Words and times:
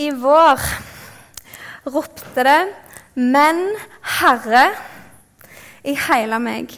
I 0.00 0.08
vår 0.16 0.60
ropte 1.92 2.44
det 2.44 2.74
'Men 3.14 3.76
Herre' 4.00 4.76
i 5.84 5.94
hele 5.94 6.38
meg. 6.38 6.72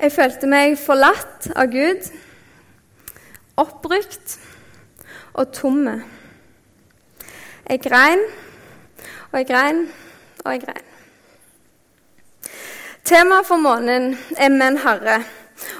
Jeg 0.00 0.12
følte 0.12 0.46
meg 0.46 0.78
forlatt 0.78 1.50
av 1.56 1.66
Gud, 1.72 2.08
oppbrukt 3.56 4.38
og 5.34 5.52
tomme. 5.52 6.04
Jeg 7.68 7.80
grein 7.84 8.24
og 9.32 9.38
jeg 9.38 9.46
grein 9.46 9.88
og 10.44 10.52
jeg 10.52 10.62
grein. 10.62 10.86
Temaet 13.04 13.46
for 13.46 13.56
måneden 13.56 14.18
er 14.36 14.48
'Men 14.48 14.78
Herre'. 14.78 15.24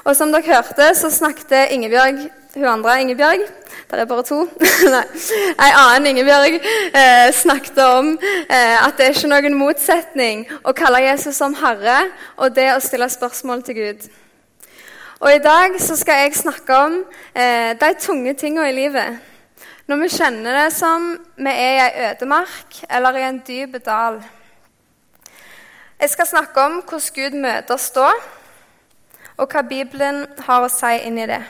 Og 0.05 0.17
som 0.17 0.33
dere 0.33 0.43
hørte, 0.43 0.95
så 0.95 1.11
snakket 1.11 1.71
Ingebjørg 1.71 2.31
hun 2.55 2.65
andre 2.65 3.01
Ingebjørg 3.01 3.41
det 3.97 4.05
er 4.05 4.09
bare 4.11 4.23
to. 4.23 4.43
Nei. 4.95 5.05
Ei 5.57 5.71
annen 5.73 6.11
Ingebjørg 6.11 6.59
eh, 6.61 7.31
snakket 7.33 7.79
om 7.81 8.11
eh, 8.21 8.77
at 8.77 8.99
det 8.99 9.07
er 9.07 9.17
ikke 9.17 9.31
noen 9.33 9.57
motsetning 9.57 10.45
å 10.61 10.75
kalle 10.77 11.01
Jesus 11.07 11.41
som 11.41 11.57
Herre 11.57 12.03
og 12.37 12.53
det 12.57 12.69
å 12.75 12.83
stille 12.85 13.09
spørsmål 13.09 13.65
til 13.65 13.79
Gud. 13.81 14.09
Og 15.19 15.33
I 15.33 15.41
dag 15.43 15.81
så 15.81 15.97
skal 15.99 16.21
jeg 16.27 16.37
snakke 16.37 16.77
om 16.85 17.01
eh, 17.33 17.73
de 17.81 17.91
tunge 17.99 18.37
tingene 18.39 18.69
i 18.69 18.77
livet. 18.77 19.19
Når 19.89 20.03
vi 20.03 20.09
kjenner 20.19 20.61
det 20.61 20.69
som 20.77 21.15
vi 21.41 21.49
er 21.51 21.73
i 21.73 21.85
ei 21.87 22.09
ødemark 22.11 22.83
eller 22.91 23.17
i 23.17 23.25
en 23.25 23.41
dyp 23.47 23.81
dal. 23.87 24.21
Jeg 25.99 26.13
skal 26.13 26.29
snakke 26.29 26.61
om 26.61 26.83
hvordan 26.83 27.15
Gud 27.17 27.39
møter 27.41 27.75
oss 27.75 27.89
da, 27.97 28.13
og 29.39 29.49
hva 29.49 29.65
Bibelen 29.67 30.27
har 30.45 30.63
å 30.63 30.69
si 30.71 30.93
inn 31.09 31.19
i 31.19 31.27
det. 31.27 31.41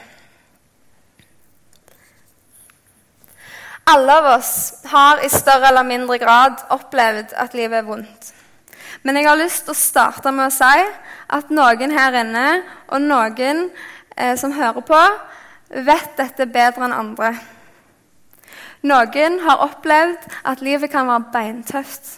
Alle 3.88 4.19
av 4.19 4.27
oss 4.37 4.74
har 4.84 5.24
i 5.24 5.28
større 5.33 5.70
eller 5.70 5.86
mindre 5.86 6.19
grad 6.20 6.58
opplevd 6.75 7.31
at 7.41 7.55
livet 7.56 7.78
er 7.78 7.86
vondt. 7.86 8.33
Men 9.03 9.17
jeg 9.17 9.28
har 9.28 9.39
lyst 9.41 9.64
til 9.64 9.72
å 9.72 9.78
starte 9.78 10.33
med 10.34 10.50
å 10.50 10.53
si 10.53 10.83
at 11.39 11.53
noen 11.55 11.95
her 11.97 12.19
inne 12.20 12.45
og 12.92 13.00
noen 13.06 13.62
eh, 14.17 14.34
som 14.36 14.53
hører 14.53 14.84
på, 14.84 15.00
vet 15.89 16.12
dette 16.20 16.48
bedre 16.53 16.84
enn 16.84 16.98
andre. 16.98 17.33
Noen 18.84 19.41
har 19.47 19.64
opplevd 19.70 20.28
at 20.52 20.61
livet 20.61 20.92
kan 20.92 21.08
være 21.08 21.33
beintøft. 21.33 22.14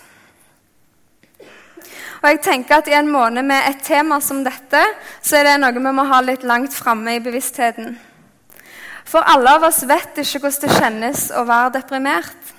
Og 2.21 2.29
jeg 2.33 2.45
tenker 2.51 2.81
at 2.81 2.91
I 2.91 2.99
en 2.99 3.15
måned 3.15 3.47
med 3.47 3.71
et 3.71 3.87
tema 3.87 4.19
som 4.21 4.43
dette, 4.43 4.83
så 5.23 5.39
er 5.39 5.53
det 5.53 5.59
noe 5.63 5.79
vi 5.79 5.95
må 5.95 6.11
ha 6.11 6.19
litt 6.25 6.43
langt 6.43 6.75
framme 6.75 7.15
i 7.15 7.23
bevisstheten. 7.23 7.95
For 9.11 9.27
alle 9.27 9.57
av 9.59 9.67
oss 9.67 9.83
vet 9.91 10.21
ikke 10.23 10.45
hvordan 10.45 10.63
det 10.63 10.77
kjennes 10.79 11.27
å 11.35 11.43
være 11.49 11.75
deprimert. 11.81 12.55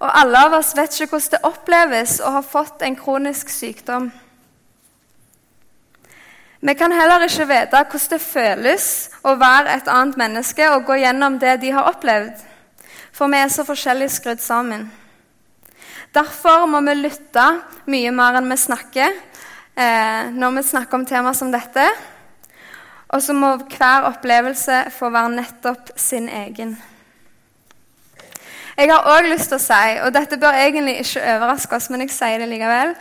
Og 0.00 0.08
alle 0.08 0.46
av 0.46 0.54
oss 0.56 0.72
vet 0.76 0.94
ikke 0.96 1.12
hvordan 1.12 1.34
det 1.34 1.40
oppleves 1.44 2.18
å 2.24 2.32
ha 2.38 2.40
fått 2.44 2.80
en 2.86 2.96
kronisk 2.96 3.52
sykdom. 3.52 4.08
Vi 6.60 6.74
kan 6.76 6.92
heller 6.92 7.24
ikke 7.24 7.48
vite 7.48 7.82
hvordan 7.84 8.12
det 8.12 8.20
føles 8.20 8.86
å 9.24 9.34
være 9.40 9.76
et 9.76 9.88
annet 9.88 10.16
menneske 10.20 10.66
og 10.72 10.86
gå 10.88 10.98
gjennom 11.00 11.38
det 11.40 11.54
de 11.62 11.72
har 11.72 11.88
opplevd, 11.88 12.34
for 13.16 13.32
vi 13.32 13.40
er 13.40 13.52
så 13.52 13.64
forskjellig 13.64 14.10
skrudd 14.12 14.42
sammen. 14.44 14.86
Derfor 16.16 16.66
må 16.68 16.82
vi 16.84 16.96
lytte 16.98 17.46
mye 17.92 18.12
mer 18.12 18.40
enn 18.40 18.48
vi 18.50 18.58
snakker 18.60 19.08
eh, 19.08 20.32
når 20.36 20.56
vi 20.56 20.66
snakker 20.72 21.00
om 21.00 21.06
temaer 21.08 21.36
som 21.38 21.52
dette. 21.52 21.84
Og 23.10 23.22
så 23.22 23.34
må 23.34 23.56
hver 23.56 24.06
opplevelse 24.10 24.84
få 24.94 25.10
være 25.10 25.34
nettopp 25.34 25.90
sin 25.98 26.28
egen. 26.28 26.76
Jeg 28.78 28.88
har 28.88 29.08
òg 29.12 29.26
lyst 29.28 29.50
til 29.50 29.58
å 29.58 29.62
si, 29.62 29.96
og 30.04 30.14
dette 30.14 30.38
bør 30.40 30.56
egentlig 30.56 31.00
ikke 31.02 31.24
overraske 31.34 31.76
oss, 31.76 31.90
men 31.90 32.06
jeg 32.06 32.14
sier 32.14 32.40
det 32.40 32.48
likevel 32.48 32.94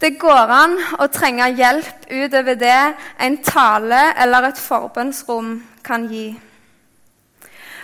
Det 0.00 0.10
går 0.20 0.52
an 0.52 0.76
å 1.00 1.06
trenge 1.12 1.46
hjelp 1.56 2.06
utover 2.10 2.58
det 2.58 2.80
en 3.20 3.36
tale 3.44 4.00
eller 4.20 4.48
et 4.48 4.60
forbønnsrom 4.60 5.54
kan 5.84 6.06
gi. 6.10 6.32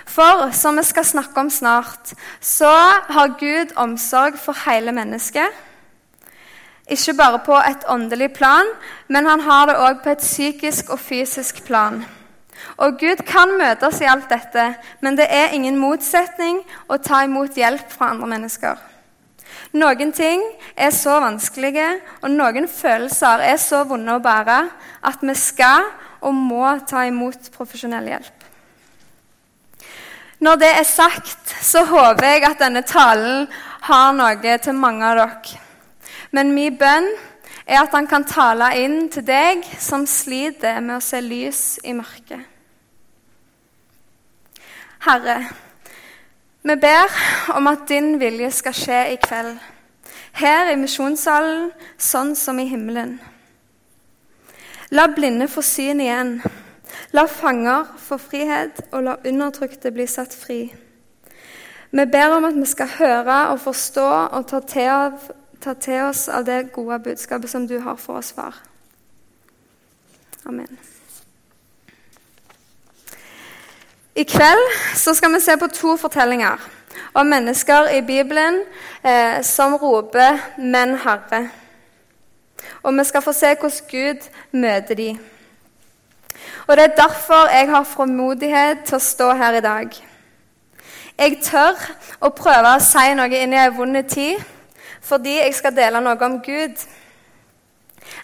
For 0.06 0.50
som 0.56 0.78
vi 0.80 0.84
skal 0.86 1.04
snakke 1.04 1.40
om 1.40 1.50
snart, 1.50 2.14
så 2.40 2.72
har 3.08 3.36
Gud 3.40 3.74
omsorg 3.76 4.38
for 4.40 4.56
hele 4.64 4.92
mennesket. 4.96 5.52
Ikke 6.86 7.16
bare 7.18 7.38
på 7.42 7.56
et 7.58 7.86
åndelig 7.90 8.32
plan, 8.36 8.68
men 9.08 9.26
han 9.26 9.40
har 9.42 9.66
det 9.66 9.78
òg 9.82 10.04
på 10.04 10.12
et 10.14 10.22
psykisk 10.22 10.92
og 10.94 11.00
fysisk 11.02 11.64
plan. 11.66 12.04
Og 12.78 12.98
Gud 13.00 13.24
kan 13.26 13.56
møte 13.58 13.88
oss 13.88 14.00
i 14.00 14.08
alt 14.08 14.30
dette, 14.30 14.68
men 15.00 15.18
det 15.18 15.26
er 15.30 15.54
ingen 15.56 15.78
motsetning 15.80 16.62
å 16.88 16.98
ta 17.02 17.24
imot 17.26 17.58
hjelp 17.58 17.90
fra 17.90 18.12
andre 18.14 18.30
mennesker. 18.36 18.78
Noen 19.76 20.12
ting 20.14 20.42
er 20.76 20.94
så 20.94 21.18
vanskelige, 21.20 21.88
og 22.22 22.30
noen 22.30 22.68
følelser 22.70 23.42
er 23.44 23.58
så 23.60 23.82
vonde 23.88 24.14
å 24.14 24.22
bære 24.22 24.62
at 25.10 25.26
vi 25.26 25.34
skal 25.36 25.90
og 26.22 26.34
må 26.34 26.64
ta 26.88 27.04
imot 27.08 27.50
profesjonell 27.54 28.08
hjelp. 28.14 28.32
Når 30.38 30.58
det 30.60 30.72
er 30.78 30.86
sagt, 30.86 31.54
så 31.64 31.84
håper 31.88 32.26
jeg 32.28 32.44
at 32.46 32.60
denne 32.60 32.82
talen 32.86 33.46
har 33.88 34.10
noe 34.16 34.58
til 34.62 34.76
mange 34.76 35.06
av 35.06 35.22
dere. 35.22 35.65
Men 36.36 36.52
min 36.52 36.74
bønn 36.76 37.06
er 37.64 37.80
at 37.80 37.94
han 37.96 38.06
kan 38.10 38.26
tale 38.28 38.68
inn 38.82 39.06
til 39.12 39.24
deg 39.24 39.64
som 39.80 40.04
sliter 40.10 40.82
med 40.84 40.98
å 40.98 41.04
se 41.04 41.22
lys 41.24 41.62
i 41.80 41.94
mørket. 41.96 42.42
Herre, 45.06 45.38
vi 46.66 46.74
ber 46.82 47.14
om 47.54 47.70
at 47.70 47.86
din 47.88 48.16
vilje 48.20 48.50
skal 48.58 48.74
skje 48.74 49.00
i 49.14 49.18
kveld, 49.22 49.54
her 50.36 50.72
i 50.72 50.76
misjonssalen, 50.80 51.70
sånn 51.96 52.34
som 52.36 52.58
i 52.60 52.66
himmelen. 52.68 53.16
La 54.90 55.06
blinde 55.14 55.48
få 55.48 55.62
syn 55.64 56.02
igjen. 56.02 56.34
La 57.14 57.24
fanger 57.30 57.86
få 58.02 58.18
frihet, 58.20 58.82
og 58.92 59.06
la 59.06 59.16
undertrykte 59.26 59.94
bli 59.94 60.08
satt 60.10 60.34
fri. 60.36 60.60
Vi 61.96 62.06
ber 62.12 62.36
om 62.36 62.44
at 62.50 62.58
vi 62.58 62.66
skal 62.68 62.92
høre 62.98 63.40
og 63.54 63.62
forstå 63.62 64.06
og 64.36 64.46
ta 64.50 64.60
til 64.68 64.90
av 64.92 65.30
ta 65.66 65.74
til 65.74 66.06
oss 66.06 66.28
av 66.30 66.44
det 66.46 66.68
gode 66.72 66.98
budskapet 67.02 67.50
som 67.50 67.66
du 67.66 67.80
har 67.82 67.96
for 67.98 68.20
oss, 68.20 68.30
far. 68.32 68.54
Amen. 70.46 70.78
I 74.14 74.22
kveld 74.24 74.62
så 74.94 75.14
skal 75.14 75.34
vi 75.34 75.40
se 75.42 75.56
på 75.58 75.66
to 75.74 75.96
fortellinger 75.98 76.62
om 77.14 77.26
mennesker 77.26 77.90
i 77.98 78.00
Bibelen 78.06 78.62
eh, 79.02 79.42
som 79.42 79.74
roper 79.74 80.38
'Men 80.58 80.96
Herre'. 80.96 81.48
Og 82.82 82.98
vi 82.98 83.04
skal 83.04 83.22
få 83.22 83.32
se 83.32 83.54
hvordan 83.54 83.90
Gud 83.90 84.30
møter 84.52 84.94
dem. 84.94 85.18
Og 86.66 86.76
Det 86.76 86.84
er 86.84 86.96
derfor 86.96 87.50
jeg 87.50 87.70
har 87.70 87.82
frimodighet 87.82 88.78
til 88.84 88.94
å 88.96 88.98
stå 88.98 89.32
her 89.32 89.52
i 89.52 89.60
dag. 89.60 89.88
Jeg 91.18 91.38
tør 91.42 91.74
å 92.20 92.28
prøve 92.28 92.76
å 92.76 92.80
si 92.80 93.14
noe 93.14 93.42
inn 93.42 93.52
i 93.52 93.56
ei 93.56 93.70
vond 93.70 94.02
tid 94.08 94.55
fordi 95.06 95.38
jeg 95.38 95.54
skal 95.54 95.74
dele 95.76 96.00
noe 96.02 96.18
om 96.26 96.40
Gud. 96.42 96.80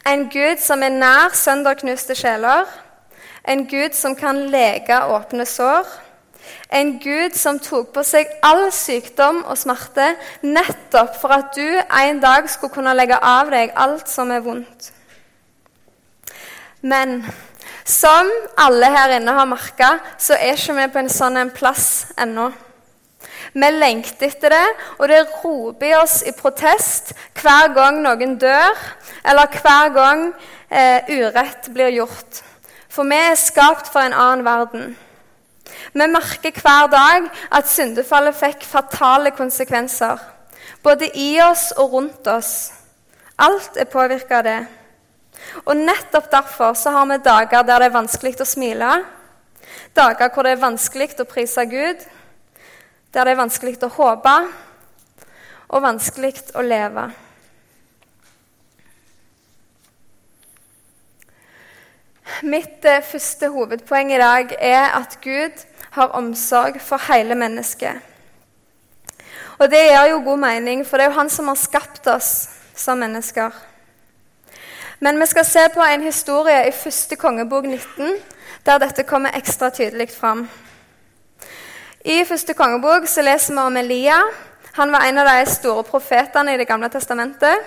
En 0.07 0.29
Gud 0.31 0.63
som 0.63 0.83
er 0.83 0.95
nær 0.95 1.35
sønderknuste 1.37 2.17
sjeler. 2.19 2.67
En 3.49 3.67
Gud 3.71 3.95
som 3.99 4.17
kan 4.19 4.47
lege 4.51 4.99
åpne 5.15 5.47
sår. 5.47 5.87
En 6.73 6.97
Gud 7.03 7.37
som 7.39 7.59
tok 7.63 7.93
på 7.95 8.03
seg 8.07 8.31
all 8.43 8.65
sykdom 8.75 9.43
og 9.45 9.59
smerte 9.61 10.15
nettopp 10.43 11.15
for 11.21 11.35
at 11.37 11.55
du 11.55 11.67
en 12.01 12.21
dag 12.23 12.51
skulle 12.51 12.75
kunne 12.75 12.95
legge 12.99 13.19
av 13.19 13.53
deg 13.53 13.75
alt 13.79 14.11
som 14.11 14.33
er 14.35 14.43
vondt. 14.43 14.91
Men 16.83 17.21
som 17.87 18.29
alle 18.59 18.91
her 18.91 19.17
inne 19.19 19.35
har 19.37 19.47
merka, 19.47 19.95
så 20.19 20.35
er 20.35 20.59
ikke 20.59 20.79
vi 20.81 20.91
på 20.95 21.03
en 21.03 21.13
sånn 21.13 21.39
en 21.39 21.55
plass 21.55 21.87
ennå. 22.19 22.51
Vi 23.53 23.71
lengter 23.75 24.31
etter 24.31 24.55
det, 24.55 24.67
og 24.99 25.09
det 25.11 25.21
roper 25.43 25.89
i 25.91 25.95
oss 25.99 26.21
i 26.27 26.33
protest 26.37 27.13
hver 27.41 27.73
gang 27.77 28.01
noen 28.05 28.37
dør, 28.41 28.79
eller 29.25 29.61
hver 29.63 29.93
gang 29.95 30.27
eh, 30.71 31.11
urett 31.11 31.71
blir 31.75 31.93
gjort. 31.99 32.43
For 32.93 33.09
vi 33.09 33.17
er 33.17 33.39
skapt 33.41 33.89
for 33.93 34.05
en 34.05 34.17
annen 34.17 34.45
verden. 34.45 34.93
Vi 35.93 36.07
merker 36.09 36.61
hver 36.61 36.91
dag 36.93 37.29
at 37.53 37.69
syndefallet 37.69 38.37
fikk 38.37 38.65
fatale 38.69 39.33
konsekvenser. 39.37 40.21
Både 40.83 41.09
i 41.15 41.41
oss 41.41 41.71
og 41.77 41.93
rundt 41.93 42.27
oss. 42.29 42.73
Alt 43.39 43.77
er 43.77 43.91
påvirka 43.91 44.41
av 44.41 44.47
det. 44.47 44.61
Og 45.67 45.77
nettopp 45.77 46.31
derfor 46.33 46.75
så 46.79 46.93
har 46.95 47.07
vi 47.11 47.19
dager 47.25 47.63
der 47.63 47.83
det 47.83 47.89
er 47.89 47.97
vanskelig 47.97 48.41
å 48.41 48.49
smile. 48.49 48.91
Dager 49.97 50.33
hvor 50.33 50.47
det 50.47 50.57
er 50.57 50.65
vanskelig 50.65 51.11
å 51.21 51.29
prise 51.29 51.65
Gud 51.69 52.05
der 53.13 53.25
det 53.25 53.33
er 53.35 53.43
vanskelig 53.43 53.77
å 53.85 53.93
håpe 53.93 54.37
og 55.73 55.85
vanskelig 55.85 56.35
å 56.57 56.65
leve. 56.65 57.11
Mitt 62.43 62.85
eh, 62.89 63.05
første 63.05 63.51
hovedpoeng 63.53 64.13
i 64.13 64.21
dag 64.21 64.55
er 64.59 64.97
at 64.97 65.19
Gud 65.23 65.61
har 65.93 66.17
omsorg 66.17 66.81
for 66.81 67.03
hele 67.13 67.37
mennesket. 67.39 68.01
Og 69.61 69.69
det 69.71 69.83
gir 69.85 70.09
jo 70.11 70.23
god 70.25 70.41
mening, 70.43 70.87
for 70.87 70.97
det 70.97 71.07
er 71.07 71.13
jo 71.13 71.19
han 71.21 71.31
som 71.31 71.51
har 71.53 71.61
skapt 71.61 72.09
oss 72.11 72.33
som 72.75 72.99
mennesker. 72.99 73.53
Men 75.05 75.21
vi 75.21 75.27
skal 75.27 75.45
se 75.45 75.67
på 75.75 75.85
en 75.85 76.03
historie 76.07 76.65
i 76.69 76.75
første 76.75 77.17
kongebok 77.17 77.69
19, 77.69 78.17
der 78.67 78.79
dette 78.83 79.05
kommer 79.07 79.37
ekstra 79.37 79.71
tydelig 79.71 80.11
fram. 80.15 80.47
I 82.03 82.25
første 82.27 82.55
kongebok 82.59 83.05
så 83.07 83.23
leser 83.23 83.55
vi 83.55 83.63
om 83.63 83.77
Elia. 83.79 84.17
Han 84.75 84.91
var 84.91 85.05
en 85.07 85.21
av 85.23 85.29
de 85.29 85.45
store 85.47 85.85
profetene 85.87 86.55
i 86.55 86.59
Det 86.59 86.67
gamle 86.67 86.89
testamentet. 86.91 87.63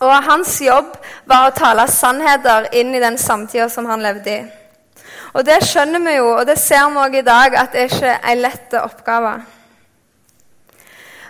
Og 0.00 0.12
hans 0.26 0.58
jobb 0.60 0.92
var 1.28 1.46
å 1.46 1.54
tale 1.56 1.86
sannheter 1.88 2.68
inn 2.76 2.92
i 2.94 3.00
den 3.00 3.16
samtida 3.18 3.68
som 3.68 3.88
han 3.88 4.04
levde 4.04 4.34
i. 4.34 4.42
Og 5.32 5.44
det 5.46 5.60
skjønner 5.64 6.04
vi 6.04 6.18
jo, 6.18 6.26
og 6.34 6.46
det 6.48 6.58
ser 6.58 6.84
vi 6.90 7.00
òg 7.00 7.16
i 7.16 7.24
dag, 7.24 7.56
at 7.56 7.72
det 7.72 7.86
ikke 7.88 8.12
er 8.12 8.28
en 8.32 8.44
lett 8.44 8.76
oppgave. 8.76 9.32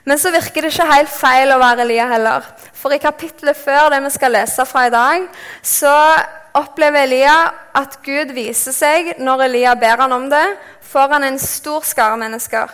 Men 0.04 0.18
så 0.18 0.32
virker 0.34 0.64
det 0.64 0.72
ikke 0.72 0.90
helt 0.90 1.14
feil 1.14 1.52
å 1.54 1.60
være 1.62 1.84
Elia 1.84 2.08
heller. 2.10 2.46
For 2.74 2.90
i 2.90 3.02
kapittelet 3.02 3.58
før 3.58 3.90
det 3.92 4.02
vi 4.02 4.10
skal 4.16 4.34
lese 4.34 4.66
fra 4.66 4.86
i 4.88 4.94
dag, 4.94 5.26
så 5.62 5.94
opplever 6.58 7.04
Elia 7.04 7.36
at 7.76 7.98
Gud 8.04 8.32
viser 8.34 8.74
seg 8.74 9.14
når 9.22 9.46
Elia 9.46 9.74
ber 9.78 10.04
han 10.04 10.14
om 10.14 10.28
det, 10.30 10.44
foran 10.90 11.24
en 11.26 11.38
stor 11.38 11.84
skare 11.86 12.18
mennesker. 12.20 12.70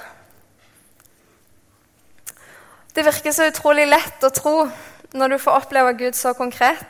Det 2.97 3.05
virker 3.05 3.35
så 3.37 3.49
utrolig 3.51 3.85
lett 3.91 4.25
å 4.25 4.33
tro 4.33 4.55
når 5.17 5.35
du 5.35 5.39
får 5.41 5.59
oppleve 5.61 5.97
Gud 5.99 6.17
så 6.17 6.33
konkret. 6.37 6.87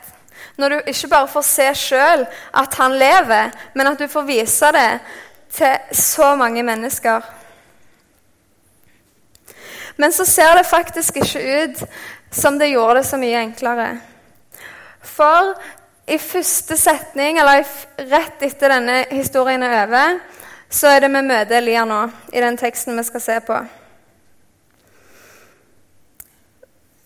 Når 0.55 0.69
du 0.69 0.91
ikke 0.91 1.09
bare 1.11 1.27
får 1.27 1.43
se 1.43 1.65
sjøl 1.75 2.23
at 2.55 2.77
han 2.79 2.95
lever, 2.97 3.51
men 3.75 3.89
at 3.91 3.99
du 3.99 4.07
får 4.07 4.27
vise 4.29 4.71
det 4.71 4.91
til 5.57 5.97
så 5.99 6.31
mange 6.39 6.63
mennesker. 6.63 7.25
Men 9.97 10.13
så 10.13 10.25
ser 10.25 10.55
det 10.55 10.69
faktisk 10.69 11.17
ikke 11.17 11.41
ut 11.63 11.83
som 12.31 12.59
det 12.59 12.71
gjorde 12.71 12.99
det 12.99 13.07
så 13.09 13.17
mye 13.19 13.41
enklere. 13.41 13.87
For 15.01 15.55
i 16.07 16.17
første 16.17 16.77
setning, 16.79 17.39
eller 17.39 17.65
rett 18.07 18.43
etter 18.47 18.71
denne 18.71 19.01
historien 19.11 19.63
er 19.63 19.75
over, 19.81 20.19
så 20.69 20.91
er 20.91 21.03
det 21.03 21.11
vi 21.11 21.23
møter 21.27 21.59
Elia 21.59 21.83
nå, 21.87 21.99
i 22.31 22.43
den 22.43 22.57
teksten 22.59 22.95
vi 22.95 23.03
skal 23.07 23.23
se 23.23 23.37
på. 23.43 23.57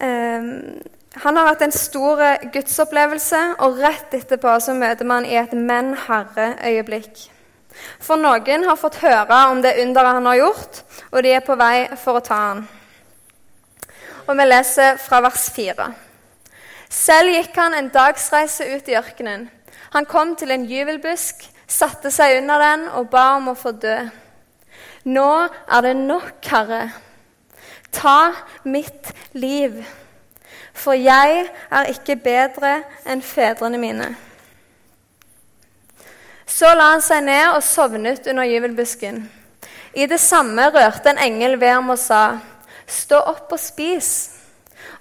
Um, 0.02 0.52
han 1.22 1.38
har 1.38 1.50
hatt 1.50 1.62
en 1.66 1.74
stor 1.74 2.22
gudsopplevelse, 2.54 3.42
og 3.66 3.82
rett 3.82 4.14
etterpå 4.18 4.54
så 4.62 4.78
møter 4.78 5.10
man 5.10 5.26
i 5.26 5.38
et 5.38 5.54
men-herre-øyeblikk. 5.58 7.26
For 8.02 8.22
noen 8.22 8.68
har 8.68 8.80
fått 8.80 9.02
høre 9.02 9.42
om 9.50 9.62
det 9.64 9.78
underet 9.82 10.18
han 10.20 10.30
har 10.30 10.40
gjort, 10.44 10.82
og 11.12 11.26
de 11.26 11.34
er 11.34 11.46
på 11.46 11.58
vei 11.58 11.90
for 11.98 12.20
å 12.20 12.24
ta 12.26 12.40
han. 12.52 12.64
Og 14.28 14.34
vi 14.38 14.48
leser 14.48 15.02
fra 15.02 15.22
vers 15.26 15.50
4. 15.54 15.92
Selv 16.92 17.32
gikk 17.32 17.56
han 17.56 17.78
en 17.78 17.90
dagsreise 17.94 18.68
ut 18.76 18.92
i 18.92 18.98
ørkenen. 19.00 19.48
Han 19.96 20.08
kom 20.08 20.36
til 20.36 20.52
en 20.52 20.68
gyvelbusk, 20.68 21.48
satte 21.68 22.12
seg 22.12 22.42
under 22.42 22.60
den 22.60 22.86
og 23.00 23.10
ba 23.14 23.38
om 23.38 23.50
å 23.52 23.56
få 23.56 23.72
dø. 23.80 23.98
Nå 25.08 25.32
er 25.48 25.88
det 25.88 25.96
nok, 25.98 26.52
Herre. 26.52 26.84
Ta 27.96 28.34
mitt 28.68 29.10
liv 29.34 29.80
for 30.74 30.98
jeg 30.98 31.46
er 31.72 31.90
ikke 31.92 32.18
bedre 32.22 32.82
enn 33.10 33.22
fedrene 33.22 33.80
mine. 33.82 34.10
Så 36.48 36.72
la 36.76 36.92
han 36.94 37.04
seg 37.04 37.24
ned 37.26 37.56
og 37.56 37.64
sovnet 37.64 38.28
under 38.28 38.48
gyvelbusken. 38.48 39.22
I 39.94 40.08
det 40.08 40.20
samme 40.24 40.70
rørte 40.72 41.12
en 41.12 41.22
engel 41.22 41.58
ved 41.60 41.76
ham 41.76 41.94
og 41.94 42.00
sa, 42.00 42.40
Stå 42.92 43.22
opp 43.30 43.54
og 43.56 43.60
spis. 43.62 44.41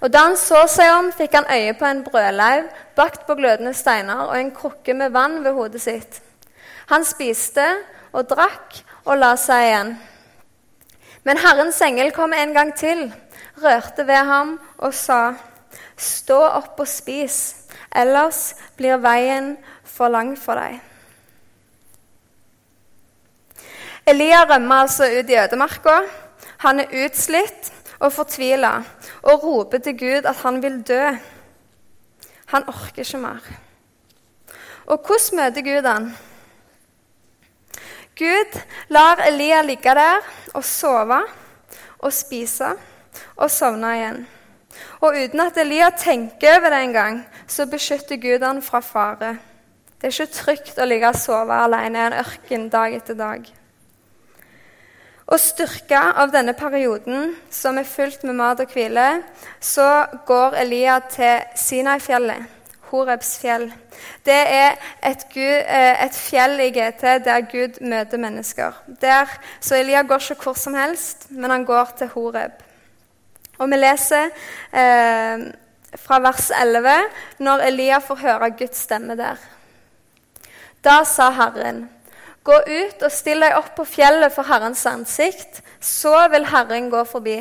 Og 0.01 0.09
Da 0.13 0.23
han 0.25 0.37
så 0.37 0.63
seg 0.69 0.89
om, 0.95 1.11
fikk 1.13 1.35
han 1.37 1.49
øye 1.49 1.73
på 1.77 1.85
en 1.85 2.03
brødleiv 2.03 2.69
bakt 2.97 3.27
på 3.27 3.35
glødende 3.37 3.73
steiner 3.73 4.25
og 4.25 4.39
en 4.39 4.51
krukke 4.51 4.93
med 4.97 5.13
vann 5.13 5.43
ved 5.43 5.53
hodet 5.53 5.81
sitt. 5.81 6.21
Han 6.89 7.05
spiste 7.05 7.65
og 8.11 8.25
drakk 8.29 8.81
og 9.05 9.19
la 9.21 9.35
seg 9.37 9.67
igjen. 9.67 9.91
Men 11.23 11.37
Herrens 11.37 11.81
engel 11.85 12.09
kom 12.11 12.33
en 12.33 12.53
gang 12.53 12.73
til, 12.75 13.11
rørte 13.61 14.07
ved 14.07 14.25
ham 14.25 14.59
og 14.77 14.93
sa:" 14.93 15.33
Stå 15.97 16.39
opp 16.41 16.79
og 16.79 16.87
spis, 16.87 17.55
ellers 17.95 18.55
blir 18.77 18.97
veien 18.97 19.57
for 19.83 20.09
lang 20.09 20.33
for 20.37 20.57
deg. 20.57 20.79
Elia 24.07 24.45
rømmer 24.49 24.75
altså 24.75 25.05
ut 25.19 25.29
i 25.29 25.37
ødemarka. 25.37 25.99
Han 26.57 26.79
er 26.79 27.05
utslitt 27.05 27.71
og 28.01 28.13
fortvila 28.13 28.73
og 29.21 29.43
roper 29.43 29.77
til 29.77 29.97
Gud 29.99 30.25
at 30.25 30.41
han 30.41 30.61
vil 30.63 30.81
dø. 30.87 31.03
Han 32.51 32.67
orker 32.67 33.05
ikke 33.05 33.21
mer. 33.21 33.45
Og 34.85 34.97
hvordan 35.05 35.37
møter 35.37 35.61
Gud 35.61 35.87
han? 35.87 36.09
Gud 38.17 38.59
lar 38.89 39.21
Elia 39.27 39.61
ligge 39.61 39.95
der 39.95 40.25
og 40.53 40.63
sove 40.65 41.21
og 41.99 42.13
spise 42.13 42.73
og 43.35 43.51
sovne 43.51 43.93
igjen. 43.97 44.19
Og 45.01 45.15
uten 45.23 45.39
at 45.39 45.57
Elia 45.57 45.89
tenker 45.97 46.57
over 46.57 46.69
det 46.69 46.83
engang, 46.83 47.23
så 47.47 47.65
beskytter 47.65 48.17
Gud 48.17 48.45
han 48.45 48.61
fra 48.61 48.79
fare. 48.79 49.37
Det 50.01 50.09
er 50.09 50.13
ikke 50.13 50.33
trygt 50.33 50.79
å 50.81 50.85
ligge 50.85 51.09
og 51.09 51.17
sove 51.17 51.53
alene 51.63 51.99
i 51.99 52.05
en 52.09 52.19
ørken 52.23 52.69
dag 52.73 52.95
etter 52.97 53.17
dag. 53.17 53.60
Og 55.31 55.39
styrka 55.39 56.09
av 56.19 56.31
denne 56.33 56.51
perioden, 56.59 57.37
som 57.49 57.77
er 57.79 57.87
fylt 57.87 58.25
med 58.27 58.35
mat 58.35 58.59
og 58.59 58.73
hvile, 58.73 59.21
så 59.63 59.85
går 60.27 60.57
Elia 60.59 60.97
til 61.13 61.45
Sinai-fjellet, 61.55 62.49
Horebs 62.89 63.37
fjell. 63.39 63.69
Det 64.27 64.35
er 64.35 64.75
et, 65.07 65.23
Gud, 65.31 65.61
eh, 65.63 66.03
et, 66.03 66.17
fjell 66.17 66.59
i 66.59 66.67
GT 66.75 67.05
der 67.23 67.45
Gud 67.47 67.79
møter 67.79 68.19
mennesker. 68.19 68.75
Der, 68.99 69.31
så 69.63 69.79
Elia 69.79 70.01
går 70.03 70.33
ikke 70.33 70.49
hvor 70.49 70.59
som 70.59 70.75
helst, 70.75 71.29
men 71.29 71.49
han 71.49 71.63
går 71.65 71.95
til 72.01 72.11
Horeb. 72.11 72.59
Og 73.61 73.71
vi 73.71 73.79
leser 73.79 74.33
eh, 74.73 75.47
fra 75.95 76.19
vers 76.19 76.51
11 76.59 76.97
når 77.39 77.65
Elia 77.69 78.03
får 78.03 78.19
høre 78.25 78.51
Guds 78.59 78.83
stemme 78.83 79.15
der. 79.15 79.39
Da 80.83 81.03
sa 81.07 81.29
Herren, 81.31 81.85
gå 82.43 82.57
ut 82.67 83.03
og 83.05 83.13
still 83.13 83.43
deg 83.43 83.57
opp 83.57 83.73
på 83.77 83.85
fjellet 83.85 84.33
for 84.33 84.47
Herrens 84.49 84.83
ansikt, 84.89 85.61
så 85.79 86.27
vil 86.33 86.47
Herren 86.51 86.89
gå 86.93 87.03
forbi. 87.09 87.39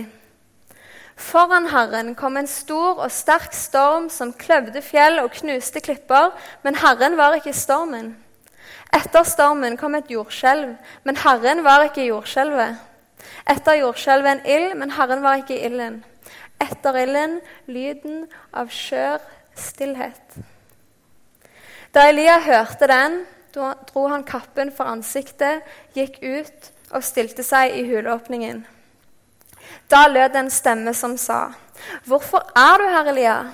Foran 1.20 1.68
Herren 1.68 2.14
kom 2.16 2.38
en 2.40 2.48
stor 2.48 3.02
og 3.04 3.12
sterk 3.12 3.52
storm 3.56 4.08
som 4.12 4.32
kløvde 4.32 4.80
fjell 4.84 5.20
og 5.20 5.34
knuste 5.36 5.82
klipper, 5.84 6.32
men 6.64 6.78
Herren 6.80 7.18
var 7.20 7.36
ikke 7.36 7.52
i 7.52 7.56
stormen. 7.56 8.14
Etter 8.96 9.26
stormen 9.28 9.76
kom 9.80 9.94
et 9.94 10.08
jordskjelv, 10.10 10.76
men 11.04 11.20
Herren 11.20 11.64
var 11.64 11.84
ikke 11.86 12.04
i 12.04 12.08
jordskjelvet. 12.08 12.80
Etter 13.48 13.82
jordskjelvet 13.82 14.32
en 14.32 14.46
ild, 14.48 14.78
men 14.80 14.96
Herren 14.96 15.22
var 15.22 15.42
ikke 15.42 15.58
i 15.58 15.66
ilden 15.68 16.00
etter 16.60 16.96
ilden 17.00 17.38
lyden 17.70 18.24
av 18.52 18.70
skjør 18.72 19.20
stillhet. 19.56 20.38
Da 21.94 22.06
Elia 22.10 22.38
hørte 22.44 22.86
den, 22.90 23.22
dro 23.54 24.06
han 24.08 24.24
kappen 24.24 24.72
for 24.72 24.90
ansiktet, 24.90 25.64
gikk 25.94 26.20
ut 26.22 26.70
og 26.90 27.04
stilte 27.06 27.44
seg 27.46 27.76
i 27.76 27.86
huleåpningen. 27.88 28.64
Da 29.90 30.06
lød 30.08 30.36
en 30.36 30.50
stemme 30.50 30.94
som 30.94 31.16
sa, 31.16 31.52
'Hvorfor 32.04 32.42
er 32.56 32.78
du 32.78 32.88
her, 32.88 33.08
Elia?' 33.08 33.52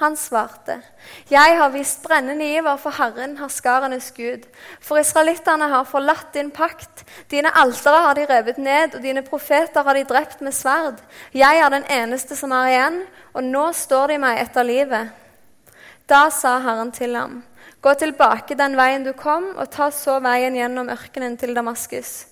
Han 0.00 0.16
svarte, 0.16 0.82
'Jeg 1.30 1.58
har 1.58 1.68
vist 1.68 2.02
brennende 2.02 2.44
iver 2.56 2.76
for 2.76 2.90
Herren, 2.90 3.36
herskarenes 3.36 4.10
Gud.' 4.10 4.48
'For 4.80 4.98
israelittene 4.98 5.68
har 5.68 5.84
forlatt 5.84 6.34
din 6.34 6.50
pakt. 6.50 7.04
Dine 7.30 7.50
altere 7.56 8.02
har 8.02 8.14
de 8.14 8.26
revet 8.26 8.58
ned, 8.58 8.94
og 8.94 9.02
dine 9.02 9.22
profeter 9.22 9.82
har 9.82 9.94
de 9.94 10.04
drept 10.04 10.40
med 10.40 10.52
sverd.' 10.52 11.02
'Jeg 11.34 11.56
er 11.56 11.68
den 11.68 11.84
eneste 11.90 12.36
som 12.36 12.52
er 12.52 12.66
igjen, 12.66 13.02
og 13.34 13.44
nå 13.44 13.72
står 13.72 14.06
de 14.06 14.18
meg 14.18 14.40
etter 14.40 14.62
livet.' 14.62 15.10
Da 16.08 16.30
sa 16.30 16.58
Herren 16.58 16.92
til 16.92 17.16
ham, 17.16 17.44
'Gå 17.82 17.94
tilbake 17.98 18.54
den 18.54 18.76
veien 18.78 19.02
du 19.02 19.10
kom, 19.12 19.56
og 19.58 19.70
ta 19.70 19.88
så 19.90 20.20
veien 20.22 20.54
gjennom 20.54 20.90
ørkenen 20.92 21.36
til 21.36 21.54
Damaskus.' 21.54 22.26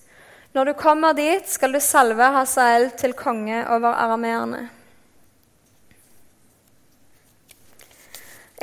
'Når 0.54 0.64
du 0.64 0.72
kommer 0.72 1.12
dit, 1.12 1.48
skal 1.50 1.72
du 1.72 1.80
salve 1.80 2.22
Hasael 2.22 2.90
til 2.90 3.12
konge 3.12 3.66
over 3.68 3.94
arameerne.' 3.94 4.68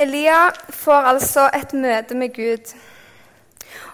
Elia 0.00 0.50
får 0.70 1.08
altså 1.12 1.50
et 1.54 1.72
møte 1.72 2.14
med 2.14 2.34
Gud. 2.34 2.72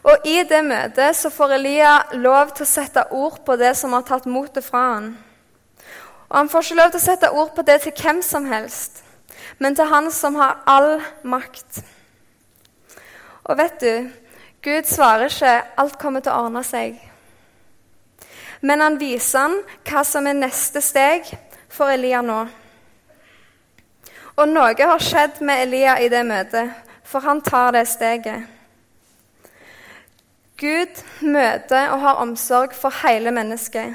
Og 0.04 0.26
I 0.28 0.42
det 0.42 0.60
møtet 0.64 1.16
så 1.16 1.30
får 1.30 1.54
Elia 1.56 1.94
lov 2.12 2.52
til 2.52 2.66
å 2.66 2.68
sette 2.68 3.06
ord 3.10 3.40
på 3.46 3.56
det 3.56 3.72
som 3.76 3.92
har 3.96 4.04
tatt 4.04 4.26
motet 4.26 4.64
fra 4.64 4.82
han. 4.92 5.06
Og 6.28 6.36
Han 6.36 6.48
får 6.48 6.62
ikke 6.62 6.78
lov 6.82 6.90
til 6.90 7.00
å 7.00 7.06
sette 7.06 7.32
ord 7.32 7.54
på 7.56 7.62
det 7.62 7.80
til 7.80 7.92
hvem 8.02 8.22
som 8.22 8.44
helst, 8.44 9.02
men 9.58 9.74
til 9.74 9.88
han 9.88 10.10
som 10.12 10.34
har 10.34 10.60
all 10.66 11.00
makt. 11.22 11.93
Og 13.44 13.58
vet 13.58 13.80
du, 13.80 14.10
Gud 14.62 14.86
svarer 14.88 15.28
ikke 15.28 15.62
'alt 15.76 15.98
kommer 15.98 16.20
til 16.20 16.32
å 16.32 16.44
ordne 16.44 16.64
seg'. 16.64 17.00
men 18.60 18.80
han 18.80 18.98
viser 18.98 19.38
han 19.38 19.58
hva 19.84 20.04
som 20.04 20.26
er 20.26 20.32
neste 20.32 20.80
steg 20.80 21.26
for 21.68 21.92
Elia 21.92 22.22
nå. 22.22 22.46
Og 24.36 24.48
noe 24.48 24.88
har 24.88 24.98
skjedd 24.98 25.42
med 25.44 25.62
Elia 25.66 25.98
i 26.00 26.08
det 26.08 26.22
møtet, 26.26 26.70
for 27.04 27.20
han 27.20 27.42
tar 27.44 27.72
det 27.76 27.84
steget. 27.88 28.48
Gud 30.56 31.02
møter 31.20 31.90
og 31.92 32.00
har 32.00 32.22
omsorg 32.24 32.72
for 32.72 32.94
hele 33.02 33.30
mennesket. 33.30 33.94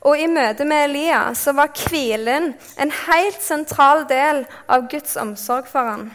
Og 0.00 0.18
i 0.18 0.26
møte 0.26 0.64
med 0.64 0.84
Elia 0.84 1.34
så 1.34 1.52
var 1.56 1.74
hvilen 1.88 2.52
en 2.78 2.92
helt 3.06 3.42
sentral 3.42 4.04
del 4.08 4.44
av 4.68 4.88
Guds 4.90 5.16
omsorg 5.16 5.66
for 5.70 5.90
ham. 5.90 6.10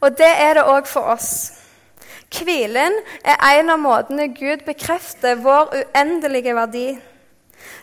Og 0.00 0.18
det 0.18 0.30
er 0.30 0.58
det 0.58 0.66
òg 0.68 0.86
for 0.86 1.10
oss. 1.14 1.30
Hvilen 2.28 2.94
er 3.24 3.38
en 3.58 3.72
av 3.72 3.80
måtene 3.80 4.28
Gud 4.36 4.64
bekrefter 4.66 5.40
vår 5.42 5.72
uendelige 5.80 6.54
verdi. 6.54 6.88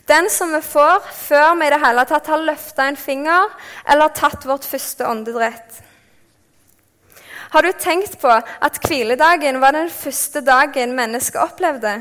Den 0.07 0.29
som 0.29 0.53
vi 0.53 0.61
får 0.61 1.07
før 1.11 1.55
vi 1.59 1.65
i 1.65 1.73
det 1.73 1.81
hele 1.81 2.05
tatt 2.05 2.29
har 2.29 2.43
løfta 2.45 2.85
en 2.85 2.99
finger 2.99 3.49
eller 3.89 4.13
tatt 4.13 4.45
vårt 4.45 4.67
første 4.69 5.07
åndedrett. 5.09 5.81
Har 7.55 7.63
du 7.63 7.71
tenkt 7.79 8.19
på 8.21 8.29
at 8.29 8.77
hviledagen 8.85 9.61
var 9.61 9.73
den 9.73 9.89
første 9.89 10.41
dagen 10.45 10.93
mennesket 10.95 11.41
opplevde? 11.41 11.97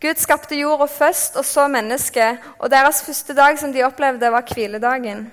Gud 0.00 0.20
skapte 0.20 0.58
jorda 0.58 0.84
først, 0.90 1.38
og 1.40 1.44
så 1.48 1.64
mennesket, 1.72 2.42
og 2.58 2.70
deres 2.70 3.00
første 3.02 3.34
dag 3.34 3.56
som 3.58 3.72
de 3.72 3.84
opplevde, 3.86 4.28
var 4.30 4.44
hviledagen. 4.52 5.30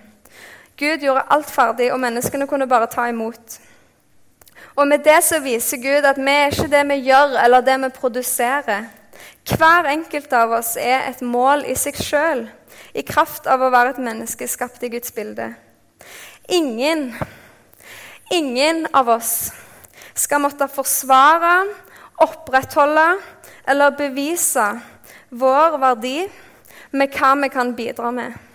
Gud 0.78 1.04
gjorde 1.04 1.28
alt 1.30 1.51
ferdig, 1.51 1.92
og 1.94 2.00
menneskene 2.01 2.48
kunne 2.48 2.68
bare 2.70 2.90
ta 2.90 3.08
imot. 3.10 3.60
Og 4.75 4.88
med 4.88 5.04
det 5.06 5.20
så 5.24 5.40
viser 5.44 5.82
Gud 5.82 6.08
at 6.08 6.18
vi 6.18 6.32
er 6.32 6.51
ikke 6.51 6.72
det 6.72 6.82
vi 6.90 7.00
gjør, 7.10 7.38
eller 7.44 7.66
det 7.66 7.78
vi 7.84 7.90
produserer. 7.96 8.88
Hver 9.50 9.90
enkelt 9.92 10.34
av 10.34 10.54
oss 10.60 10.75
er 10.80 11.10
et 11.10 11.22
mål 11.22 11.66
i 11.70 11.75
seg 11.78 11.98
sjøl, 11.98 12.46
i 12.94 13.04
kraft 13.06 13.50
av 13.50 13.62
å 13.62 13.72
være 13.74 13.96
et 13.96 14.04
menneske 14.04 14.48
skapt 14.48 14.84
i 14.86 14.92
Guds 14.94 15.12
bilde. 15.16 15.51
Ingen, 16.50 17.12
ingen 18.32 18.86
av 18.94 19.10
oss 19.10 19.51
skal 20.13 20.42
måtte 20.44 20.70
forsvare, 20.72 21.66
opprettholde 22.22 23.08
eller 23.70 23.98
bevise 23.98 24.68
vår 25.30 25.78
verdi 25.82 26.18
med 26.92 27.13
hva 27.16 27.34
vi 27.42 27.50
kan 27.50 27.75
bidra 27.75 28.12
med. 28.13 28.50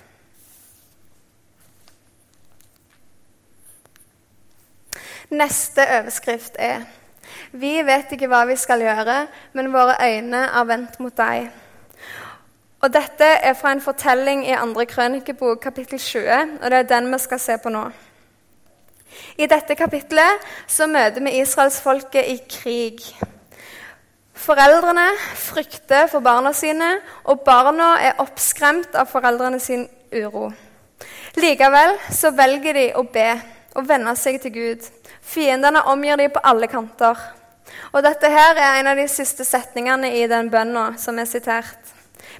Neste 5.31 5.83
overskrift 6.01 6.55
er 6.59 6.85
vi 7.51 7.81
vet 7.83 8.13
ikke 8.15 8.29
hva 8.31 8.45
vi 8.47 8.55
skal 8.59 8.83
gjøre, 8.85 9.27
men 9.57 9.73
våre 9.75 9.97
øyne 10.03 10.43
er 10.47 10.67
vendt 10.69 10.99
mot 11.03 11.15
deg. 11.17 11.49
Og 12.85 12.93
Dette 12.93 13.27
er 13.43 13.55
fra 13.59 13.73
en 13.73 13.81
fortelling 13.81 14.45
i 14.47 14.55
andre 14.55 14.87
krønikebok, 14.87 15.61
kapittel 15.63 15.99
20, 15.99 16.59
og 16.63 16.71
det 16.71 16.79
er 16.79 16.91
den 16.91 17.09
vi 17.13 17.19
skal 17.19 17.41
se 17.41 17.57
på 17.59 17.73
nå. 17.73 17.89
I 19.41 19.47
dette 19.49 19.75
kapittelet 19.75 20.45
så 20.69 20.87
møter 20.87 21.25
vi 21.25 21.39
israelsfolket 21.41 22.29
i 22.29 22.37
krig. 22.51 23.01
Foreldrene 24.37 25.07
frykter 25.35 26.07
for 26.13 26.21
barna 26.21 26.53
sine, 26.53 26.99
og 27.25 27.41
barna 27.41 27.95
er 28.05 28.21
oppskremt 28.23 28.95
av 28.95 29.09
foreldrene 29.11 29.61
sin 29.61 29.87
uro. 30.13 30.51
Likevel 31.37 31.97
så 32.13 32.31
velger 32.37 32.77
de 32.77 32.87
å 32.97 33.03
be 33.03 33.31
og 33.77 33.89
venne 33.89 34.13
seg 34.17 34.39
til 34.45 34.53
Gud. 34.53 34.87
Fiendene 35.27 35.83
omgir 35.91 36.19
dem 36.21 36.31
på 36.31 36.43
alle 36.47 36.69
kanter. 36.71 37.19
Og 37.93 38.03
dette 38.07 38.31
her 38.31 38.55
er 38.55 38.79
en 38.79 38.93
av 38.93 39.01
de 39.01 39.09
siste 39.11 39.45
setningene 39.47 40.13
i 40.15 40.27
den 40.31 40.51
bønna 40.53 40.93
som 41.03 41.19
er 41.19 41.29
sitert. 41.29 41.93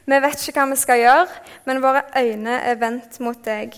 Vi 0.07 0.19
vet 0.23 0.43
ikke 0.47 0.61
hva 0.61 0.71
vi 0.71 0.79
skal 0.79 1.03
gjøre, 1.03 1.27
men 1.67 1.83
våre 1.83 2.05
øyne 2.17 2.61
er 2.63 2.79
vendt 2.79 3.19
mot 3.25 3.39
deg. 3.45 3.75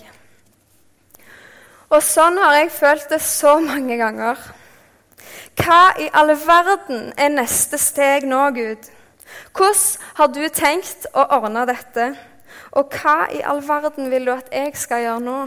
Og 1.89 2.03
sånn 2.05 2.37
har 2.37 2.59
jeg 2.59 2.73
følt 2.75 3.09
det 3.09 3.21
så 3.25 3.55
mange 3.63 3.97
ganger. 3.97 4.37
Hva 5.59 5.81
i 5.99 6.09
all 6.13 6.35
verden 6.37 7.09
er 7.17 7.33
neste 7.33 7.79
steg 7.81 8.27
nå, 8.29 8.43
Gud? 8.53 8.91
Hvordan 9.57 10.05
har 10.19 10.29
du 10.33 10.43
tenkt 10.53 11.07
å 11.13 11.25
ordne 11.39 11.65
dette? 11.69 12.11
Og 12.77 12.93
hva 12.93 13.25
i 13.33 13.41
all 13.41 13.61
verden 13.65 14.11
vil 14.13 14.29
du 14.29 14.35
at 14.35 14.53
jeg 14.53 14.77
skal 14.77 15.03
gjøre 15.03 15.25
nå? 15.25 15.39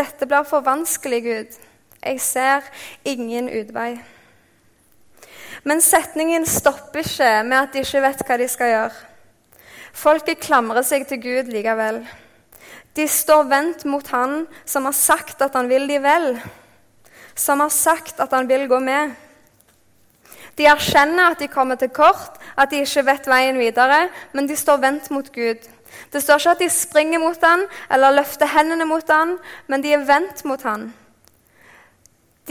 Dette 0.00 0.28
blir 0.28 0.48
for 0.48 0.64
vanskelig, 0.64 1.20
Gud. 1.28 1.60
Jeg 2.02 2.20
ser 2.20 2.66
ingen 3.04 3.46
utvei. 3.46 4.00
Men 5.62 5.80
setningen 5.80 6.46
stopper 6.46 7.04
ikke 7.04 7.30
med 7.46 7.58
at 7.60 7.74
de 7.74 7.82
ikke 7.84 8.02
vet 8.02 8.24
hva 8.26 8.38
de 8.40 8.48
skal 8.50 8.72
gjøre. 8.72 8.96
Folket 9.92 10.40
klamrer 10.42 10.82
seg 10.86 11.04
til 11.06 11.20
Gud 11.22 11.50
likevel. 11.52 12.00
De 12.96 13.04
står 13.08 13.44
vendt 13.48 13.84
mot 13.88 14.08
Han 14.12 14.46
som 14.68 14.88
har 14.88 14.96
sagt 14.96 15.44
at 15.44 15.54
han 15.54 15.68
vil 15.70 15.86
de 15.88 16.00
vel, 16.02 16.34
som 17.34 17.60
har 17.62 17.70
sagt 17.72 18.20
at 18.20 18.32
han 18.34 18.48
vil 18.48 18.66
gå 18.68 18.80
med. 18.82 19.12
De 20.58 20.66
erkjenner 20.68 21.30
at 21.30 21.40
de 21.40 21.48
kommer 21.48 21.78
til 21.80 21.92
kort, 21.94 22.40
at 22.58 22.72
de 22.72 22.82
ikke 22.82 23.06
vet 23.06 23.28
veien 23.30 23.60
videre, 23.60 24.08
men 24.32 24.48
de 24.48 24.56
står 24.56 24.82
vendt 24.82 25.08
mot 25.14 25.30
Gud. 25.32 25.62
Det 26.12 26.20
står 26.20 26.40
ikke 26.40 26.56
at 26.56 26.64
de 26.64 26.68
springer 26.72 27.22
mot 27.22 27.38
han 27.44 27.64
eller 27.92 28.18
løfter 28.18 28.50
hendene 28.50 28.84
mot 28.88 29.08
han, 29.08 29.38
men 29.68 29.84
de 29.84 29.94
er 29.94 30.04
vendt 30.08 30.44
mot 30.44 30.60
han. 30.66 30.90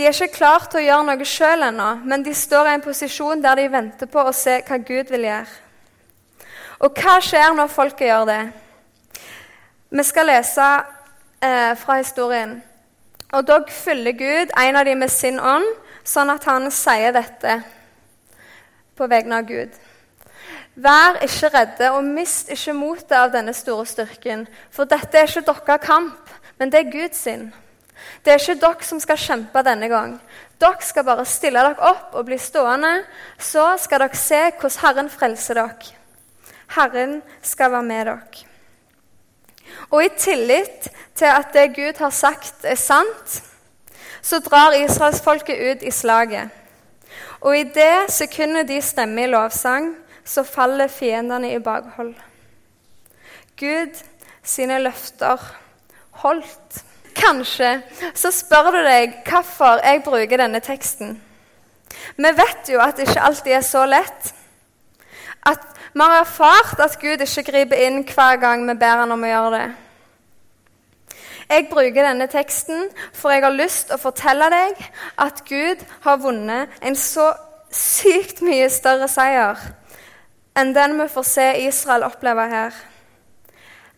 De 0.02 0.08
er 0.08 0.16
ikke 0.18 0.40
klare 0.40 0.66
til 0.66 0.80
å 0.80 0.82
gjøre 0.82 1.06
noe 1.06 1.26
sjøl 1.30 1.62
ennå, 1.68 1.88
men 2.10 2.24
de 2.26 2.32
står 2.34 2.66
i 2.66 2.72
en 2.74 2.82
posisjon 2.82 3.44
der 3.44 3.60
de 3.60 3.68
venter 3.70 4.10
på 4.10 4.24
å 4.26 4.32
se 4.34 4.56
hva 4.66 4.80
Gud 4.82 5.12
vil 5.14 5.28
gjøre. 5.28 5.60
Og 6.82 6.98
hva 6.98 7.20
skjer 7.22 7.54
når 7.54 7.70
folket 7.70 8.08
gjør 8.08 8.26
det? 8.32 8.40
Vi 9.94 10.08
skal 10.10 10.26
lese 10.32 10.72
eh, 11.46 11.78
fra 11.78 12.00
historien. 12.00 12.58
Og 13.30 13.46
dog 13.46 13.70
fyller 13.70 14.18
Gud 14.18 14.58
en 14.64 14.82
av 14.82 14.90
dem 14.90 15.06
med 15.06 15.14
sin 15.14 15.38
ånd, 15.38 15.70
sånn 16.02 16.34
at 16.34 16.50
han 16.50 16.66
sier 16.74 17.14
dette 17.14 17.62
på 18.98 19.06
vegne 19.06 19.38
av 19.38 19.54
Gud. 19.54 19.82
Vær 20.82 21.22
ikke 21.30 21.54
redde 21.60 21.94
og 21.94 22.10
mist 22.10 22.50
ikke 22.50 22.74
motet 22.74 23.20
av 23.22 23.36
denne 23.38 23.54
store 23.54 23.86
styrken, 23.86 24.50
for 24.74 24.90
dette 24.90 25.14
er 25.14 25.30
ikke 25.30 25.46
deres 25.46 25.86
kamp, 25.86 26.38
men 26.58 26.74
det 26.74 26.88
er 26.88 26.96
Guds 26.98 27.28
sin. 27.30 27.52
Det 28.24 28.34
er 28.34 28.40
ikke 28.40 28.60
dere 28.62 28.86
som 28.86 29.00
skal 29.02 29.20
kjempe 29.20 29.64
denne 29.66 29.90
gang. 29.92 30.16
Dere 30.62 30.86
skal 30.86 31.06
bare 31.08 31.26
stille 31.26 31.64
dere 31.64 31.90
opp 31.92 32.16
og 32.18 32.28
bli 32.28 32.38
stående. 32.38 32.94
Så 33.40 33.66
skal 33.82 34.06
dere 34.06 34.20
se 34.20 34.42
hvordan 34.52 34.80
Herren 34.84 35.10
frelser 35.10 35.60
dere. 35.60 35.98
Herren 36.76 37.22
skal 37.42 37.72
være 37.72 37.88
med 37.90 38.06
dere. 38.06 38.48
Og 39.92 40.04
i 40.04 40.10
tillit 40.18 40.90
til 41.16 41.26
at 41.32 41.54
det 41.54 41.76
Gud 41.76 42.00
har 42.00 42.10
sagt, 42.10 42.64
er 42.64 42.76
sant, 42.76 43.42
så 44.22 44.40
drar 44.40 44.76
israelsfolket 44.78 45.62
ut 45.72 45.84
i 45.84 45.92
slaget. 45.92 46.50
Og 47.42 47.58
i 47.58 47.64
det 47.64 48.12
sekundet 48.14 48.68
de 48.68 48.82
stemmer 48.82 49.26
i 49.26 49.32
lovsang, 49.32 49.96
så 50.26 50.44
faller 50.44 50.88
fiendene 50.88 51.54
i 51.54 51.60
bakhold. 51.60 52.14
Gud 53.60 53.98
sine 54.44 54.80
løfter 54.80 55.42
holdt. 56.24 56.84
Kanskje 57.22 57.76
så 58.18 58.32
spør 58.34 58.72
du 58.74 58.80
deg 58.86 59.20
hvorfor 59.28 59.82
jeg 59.86 60.02
bruker 60.06 60.42
denne 60.42 60.62
teksten. 60.64 61.20
Vi 62.18 62.32
vet 62.38 62.72
jo 62.72 62.82
at 62.82 62.98
det 62.98 63.10
ikke 63.10 63.28
alltid 63.28 63.54
er 63.58 63.66
så 63.66 63.86
lett. 63.86 64.34
At 65.46 65.68
Vi 65.94 66.00
har 66.00 66.22
erfart 66.22 66.80
at 66.80 67.00
Gud 67.02 67.20
ikke 67.20 67.44
griper 67.52 67.82
inn 67.84 68.06
hver 68.08 68.38
gang 68.40 68.62
vi 68.64 68.78
ber 68.80 69.02
han 69.02 69.12
om 69.12 69.26
å 69.26 69.28
gjøre 69.28 69.50
det. 69.58 69.66
Jeg 71.52 71.68
bruker 71.68 72.06
denne 72.08 72.30
teksten 72.32 72.86
for 73.12 73.34
jeg 73.34 73.44
har 73.44 73.52
lyst 73.52 73.90
til 73.90 73.98
å 73.98 74.00
fortelle 74.00 74.48
deg 74.54 74.86
at 75.20 75.44
Gud 75.50 75.84
har 76.06 76.22
vunnet 76.24 76.72
en 76.80 76.96
så 76.96 77.34
sykt 77.76 78.40
mye 78.40 78.70
større 78.72 79.10
seier 79.12 79.60
enn 80.56 80.72
den 80.76 80.96
vi 81.00 81.10
får 81.12 81.28
se 81.28 81.48
Israel 81.66 82.08
oppleve 82.08 82.48
her. 82.54 82.76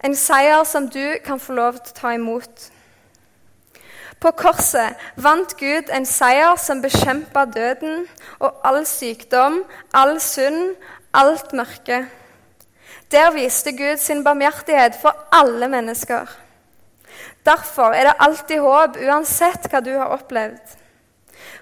En 0.03 0.18
seier 0.18 0.65
som 0.65 0.89
du 0.89 1.20
kan 1.25 1.39
få 1.39 1.53
lov 1.53 1.77
til 1.77 1.94
å 1.94 2.00
ta 2.00 2.18
imot. 2.18 2.73
På 4.24 4.32
korset 4.32 5.00
vant 5.20 5.51
Gud 5.60 5.89
en 5.92 6.06
seier 6.08 6.56
som 6.62 6.80
bekjempa 6.84 7.44
døden 7.51 8.06
og 8.39 8.62
all 8.63 8.86
sykdom, 8.88 9.63
all 9.92 10.15
synd, 10.24 10.77
alt 11.13 11.51
mørke. 11.51 12.06
Der 13.12 13.34
viste 13.36 13.74
Gud 13.75 14.00
sin 14.00 14.24
barmhjertighet 14.24 14.96
for 15.01 15.27
alle 15.36 15.68
mennesker. 15.68 16.30
Derfor 17.46 17.92
er 17.92 18.08
det 18.08 18.22
alltid 18.24 18.63
håp, 18.63 18.96
uansett 19.03 19.68
hva 19.68 19.84
du 19.84 19.92
har 19.98 20.15
opplevd. 20.15 20.80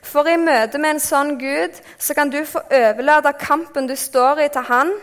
For 0.05 0.29
i 0.29 0.37
møte 0.37 0.77
med 0.77 0.95
en 0.95 1.01
sånn 1.01 1.33
Gud 1.41 1.81
så 1.97 2.13
kan 2.13 2.29
du 2.29 2.43
få 2.45 2.61
overlate 2.69 3.33
kampen 3.41 3.89
du 3.89 3.95
står 3.97 4.45
i, 4.45 4.51
til 4.53 4.69
Han 4.69 4.93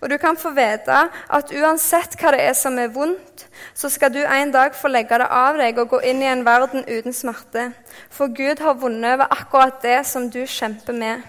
og 0.00 0.10
du 0.10 0.16
kan 0.18 0.36
få 0.36 0.52
vite 0.56 0.98
at 1.32 1.52
uansett 1.52 2.16
hva 2.20 2.32
det 2.34 2.42
er 2.44 2.56
som 2.58 2.78
er 2.78 2.92
vondt, 2.92 3.46
så 3.74 3.90
skal 3.92 4.12
du 4.14 4.20
en 4.22 4.52
dag 4.52 4.74
få 4.74 4.90
legge 4.92 5.18
det 5.18 5.28
av 5.30 5.58
deg 5.60 5.78
og 5.78 5.92
gå 5.94 6.02
inn 6.10 6.22
i 6.22 6.30
en 6.30 6.44
verden 6.46 6.84
uten 6.88 7.14
smerte. 7.16 7.70
For 8.10 8.32
Gud 8.32 8.62
har 8.64 8.80
vunnet 8.80 9.14
over 9.14 9.30
akkurat 9.30 9.82
det 9.82 10.00
som 10.08 10.30
du 10.30 10.42
kjemper 10.46 10.96
med. 10.96 11.22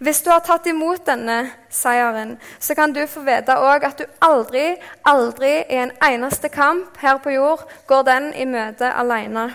Hvis 0.00 0.22
du 0.24 0.30
har 0.32 0.40
tatt 0.40 0.64
imot 0.70 1.04
denne 1.04 1.50
seieren, 1.68 2.38
så 2.58 2.74
kan 2.74 2.94
du 2.96 3.02
få 3.04 3.20
vite 3.26 3.52
òg 3.52 3.84
at 3.84 3.98
du 4.00 4.06
aldri, 4.24 4.78
aldri 5.04 5.58
i 5.60 5.80
en 5.82 5.92
eneste 6.06 6.48
kamp 6.48 6.96
her 7.02 7.20
på 7.20 7.34
jord 7.34 7.66
går 7.86 8.06
den 8.08 8.30
i 8.32 8.46
møte 8.48 8.88
alene. 8.96 9.50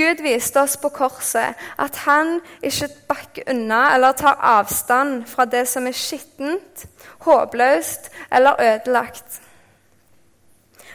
Gud 0.00 0.22
viste 0.24 0.62
oss 0.62 0.78
på 0.80 0.88
korset 0.94 1.60
at 1.78 2.02
han 2.06 2.38
ikke 2.64 2.88
bakker 3.10 3.52
unna 3.52 3.82
eller 3.94 4.16
tar 4.16 4.40
avstand 4.56 5.26
fra 5.28 5.44
det 5.44 5.66
som 5.68 5.86
er 5.86 5.96
skittent, 5.96 6.86
håpløst 7.26 8.08
eller 8.32 8.60
ødelagt. 8.64 9.40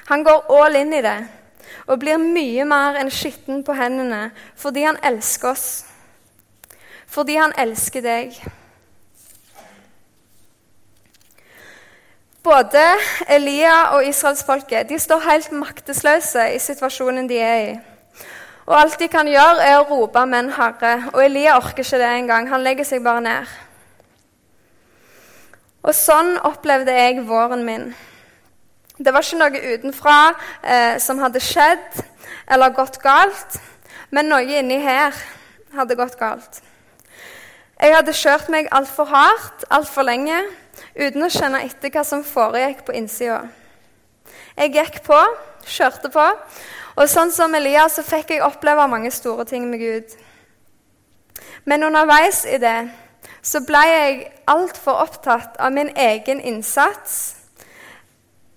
Han 0.09 0.23
går 0.25 0.49
all 0.57 0.77
inn 0.81 0.93
i 0.93 1.03
det 1.05 1.17
og 1.85 1.99
blir 2.01 2.17
mye 2.21 2.65
mer 2.65 2.97
enn 2.97 3.13
skitten 3.13 3.61
på 3.65 3.75
hendene 3.77 4.29
fordi 4.57 4.85
han 4.87 5.01
elsker 5.05 5.53
oss 5.53 5.67
fordi 7.15 7.37
han 7.39 7.53
elsker 7.61 8.03
deg. 8.03 8.35
Både 12.43 12.83
Elia 13.31 13.95
og 13.95 14.05
israelsfolket 14.05 14.91
står 15.01 15.23
helt 15.29 15.51
maktesløse 15.55 16.49
i 16.53 16.59
situasjonen 16.59 17.29
de 17.29 17.39
er 17.41 17.61
i. 17.63 17.75
Og 18.65 18.73
Alt 18.81 18.99
de 18.99 19.07
kan 19.07 19.27
gjøre, 19.29 19.61
er 19.61 19.77
å 19.77 19.85
rope 19.89 20.25
'Men 20.25 20.49
Herre'. 20.49 21.11
Og 21.13 21.25
Elia 21.25 21.57
orker 21.57 21.83
ikke 21.83 21.97
det 21.97 22.09
engang. 22.17 22.49
Han 22.49 22.63
legger 22.63 22.83
seg 22.83 23.03
bare 23.03 23.21
ned. 23.21 23.45
Og 25.83 25.93
Sånn 25.93 26.37
opplevde 26.37 26.91
jeg 26.91 27.27
våren 27.27 27.63
min. 27.65 27.95
Det 28.97 29.13
var 29.13 29.21
ikke 29.21 29.37
noe 29.37 29.73
utenfra 29.73 30.35
eh, 30.63 30.97
som 30.99 31.19
hadde 31.19 31.39
skjedd 31.39 32.03
eller 32.47 32.69
gått 32.69 33.01
galt, 33.03 33.59
men 34.09 34.25
noe 34.25 34.41
inni 34.41 34.79
her 34.79 35.13
hadde 35.75 35.95
gått 35.95 36.15
galt. 36.17 36.61
Jeg 37.81 37.95
hadde 37.95 38.13
kjørt 38.13 38.49
meg 38.49 38.69
altfor 38.71 39.05
hardt 39.05 39.65
altfor 39.69 40.07
lenge 40.07 40.37
uten 40.95 41.23
å 41.23 41.29
kjenne 41.29 41.65
etter 41.67 41.91
hva 41.91 42.05
som 42.07 42.23
foregikk 42.23 42.85
på 42.87 42.95
innsida. 42.95 43.41
Jeg 44.55 44.71
gikk 44.71 45.01
på, 45.03 45.19
kjørte 45.67 46.09
på, 46.09 46.25
og 46.95 47.09
sånn 47.11 47.31
som 47.35 47.55
Elias 47.57 47.97
så 47.97 48.03
fikk 48.07 48.35
jeg 48.35 48.45
oppleve 48.45 48.87
mange 48.87 49.11
store 49.11 49.45
ting 49.47 49.67
med 49.69 49.81
Gud. 49.83 50.13
Men 51.65 51.83
underveis 51.83 52.45
i 52.47 52.59
det 52.61 52.77
så 53.45 53.61
ble 53.65 53.81
jeg 53.89 54.21
altfor 54.49 55.01
opptatt 55.03 55.57
av 55.61 55.73
min 55.73 55.91
egen 55.97 56.39
innsats 56.41 57.35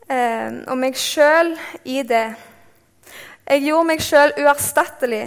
eh, 0.08 0.64
og 0.68 0.78
meg 0.80 0.96
sjøl 0.96 1.54
i 1.84 2.02
det. 2.06 2.26
Jeg 3.48 3.64
gjorde 3.64 3.88
meg 3.90 4.04
sjøl 4.04 4.32
uerstattelig 4.38 5.24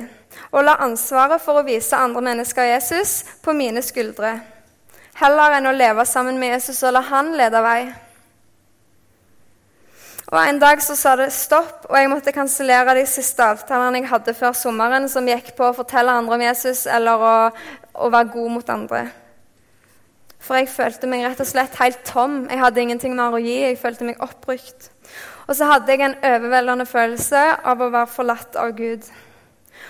og 0.51 0.65
la 0.65 0.77
ansvaret 0.85 1.41
for 1.43 1.59
å 1.59 1.65
vise 1.67 1.97
andre 1.97 2.23
mennesker 2.25 2.69
Jesus 2.69 3.21
på 3.43 3.53
mine 3.57 3.83
skuldre, 3.85 4.39
heller 5.21 5.57
enn 5.57 5.69
å 5.69 5.75
leve 5.75 6.05
sammen 6.07 6.39
med 6.39 6.55
Jesus 6.55 6.81
og 6.85 6.95
la 6.95 7.03
han 7.11 7.33
lede 7.37 7.61
vei. 7.65 7.81
Og 10.31 10.39
En 10.47 10.59
dag 10.61 10.79
så 10.79 10.95
sa 10.95 11.17
det 11.19 11.33
stopp, 11.35 11.89
og 11.89 11.97
jeg 11.99 12.07
måtte 12.07 12.31
kansellere 12.31 12.93
de 12.95 13.03
siste 13.09 13.43
avtalene 13.43 13.99
jeg 13.99 14.07
hadde 14.07 14.33
før 14.33 14.53
sommeren, 14.55 15.09
som 15.11 15.25
gikk 15.27 15.49
på 15.57 15.65
å 15.67 15.73
fortelle 15.75 16.13
andre 16.15 16.37
om 16.37 16.43
Jesus 16.45 16.85
eller 16.87 17.19
å, 17.19 17.33
å 17.99 18.07
være 18.13 18.31
god 18.31 18.53
mot 18.53 18.69
andre. 18.71 19.01
For 20.39 20.55
jeg 20.55 20.69
følte 20.71 21.09
meg 21.11 21.25
rett 21.25 21.41
og 21.43 21.49
slett 21.49 21.75
helt 21.81 21.99
tom. 22.07 22.45
Jeg 22.47 22.61
hadde 22.61 22.81
ingenting 22.81 23.17
mer 23.17 23.35
å 23.35 23.41
gi. 23.43 23.57
Jeg 23.59 23.77
følte 23.81 24.07
meg 24.07 24.23
oppbrukt. 24.23 24.87
Og 25.49 25.57
så 25.57 25.67
hadde 25.67 25.91
jeg 25.91 26.05
en 26.05 26.15
overveldende 26.23 26.87
følelse 26.87 27.41
av 27.67 27.83
å 27.83 27.89
være 27.91 28.09
forlatt 28.13 28.55
av 28.57 28.71
Gud. 28.77 29.03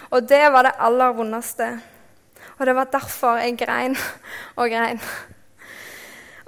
Og 0.09 0.25
det 0.27 0.41
var 0.51 0.65
det 0.65 0.73
aller 0.81 1.13
vondeste. 1.21 1.69
Og 2.57 2.65
det 2.65 2.75
var 2.75 2.89
derfor 2.89 3.37
jeg 3.39 3.59
grein 3.61 3.93
og 4.57 4.73
grein. 4.73 4.99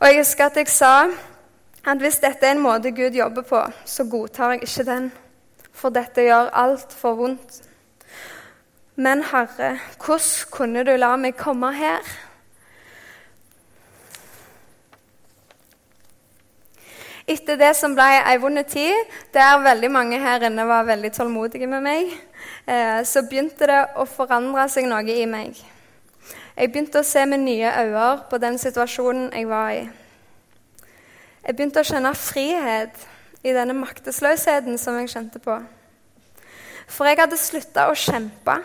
Og 0.01 0.09
jeg 0.09 0.19
husker 0.23 0.49
at 0.49 0.57
jeg 0.59 0.73
sa 0.73 0.95
at 1.85 1.99
hvis 1.99 2.21
dette 2.23 2.47
er 2.47 2.55
en 2.55 2.63
måte 2.63 2.93
Gud 2.95 3.15
jobber 3.15 3.43
på, 3.47 3.59
så 3.85 4.05
godtar 4.07 4.55
jeg 4.55 4.63
ikke 4.63 4.87
den. 4.87 5.11
For 5.73 5.91
dette 5.91 6.23
gjør 6.23 6.53
altfor 6.53 7.15
vondt. 7.19 7.63
Men 8.95 9.23
Herre, 9.25 9.79
hvordan 9.97 10.51
kunne 10.51 10.83
du 10.85 10.93
la 10.95 11.15
meg 11.17 11.35
komme 11.35 11.71
her? 11.73 12.05
Etter 17.27 17.55
det 17.55 17.71
som 17.79 17.95
ble 17.95 18.05
ei 18.19 18.37
vond 18.37 18.59
tid, 18.67 19.15
der 19.33 19.61
veldig 19.63 19.89
mange 19.91 20.19
her 20.19 20.43
inne 20.43 20.65
var 20.67 20.83
veldig 20.83 21.11
tålmodige 21.15 21.67
med 21.71 21.81
meg, 21.81 22.11
eh, 22.67 22.99
så 23.07 23.23
begynte 23.23 23.67
det 23.67 23.79
å 23.95 24.05
forandre 24.05 24.67
seg 24.69 24.89
noe 24.91 25.07
i 25.07 25.25
meg. 25.25 25.55
Jeg 26.53 26.71
begynte 26.71 26.99
å 26.99 27.07
se 27.07 27.25
med 27.25 27.39
nye 27.39 27.71
øyne 27.79 28.09
på 28.29 28.37
den 28.37 28.59
situasjonen 28.59 29.31
jeg 29.33 29.47
var 29.47 29.71
i. 29.71 30.02
Jeg 31.43 31.57
begynte 31.57 31.81
å 31.83 31.87
kjenne 31.87 32.13
frihet 32.15 33.01
i 33.43 33.51
denne 33.51 33.75
maktesløsheten 33.75 34.77
som 34.79 34.95
jeg 35.01 35.11
kjente 35.11 35.41
på. 35.43 35.57
For 36.87 37.09
jeg 37.09 37.19
hadde 37.19 37.39
slutta 37.39 37.89
å 37.91 37.97
kjempe. 37.99 38.55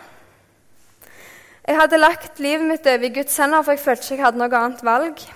Jeg 1.67 1.75
hadde 1.75 1.99
lagt 1.99 2.39
livet 2.39 2.63
mitt 2.69 2.87
over 2.87 3.03
i 3.03 3.11
Guds 3.19 3.35
hender, 3.35 3.65
for 3.67 3.75
jeg 3.75 3.83
følte 3.83 4.07
ikke 4.07 4.15
jeg 4.15 4.23
hadde 4.23 4.39
noe 4.39 4.61
annet 4.61 4.83
valg. 4.87 5.27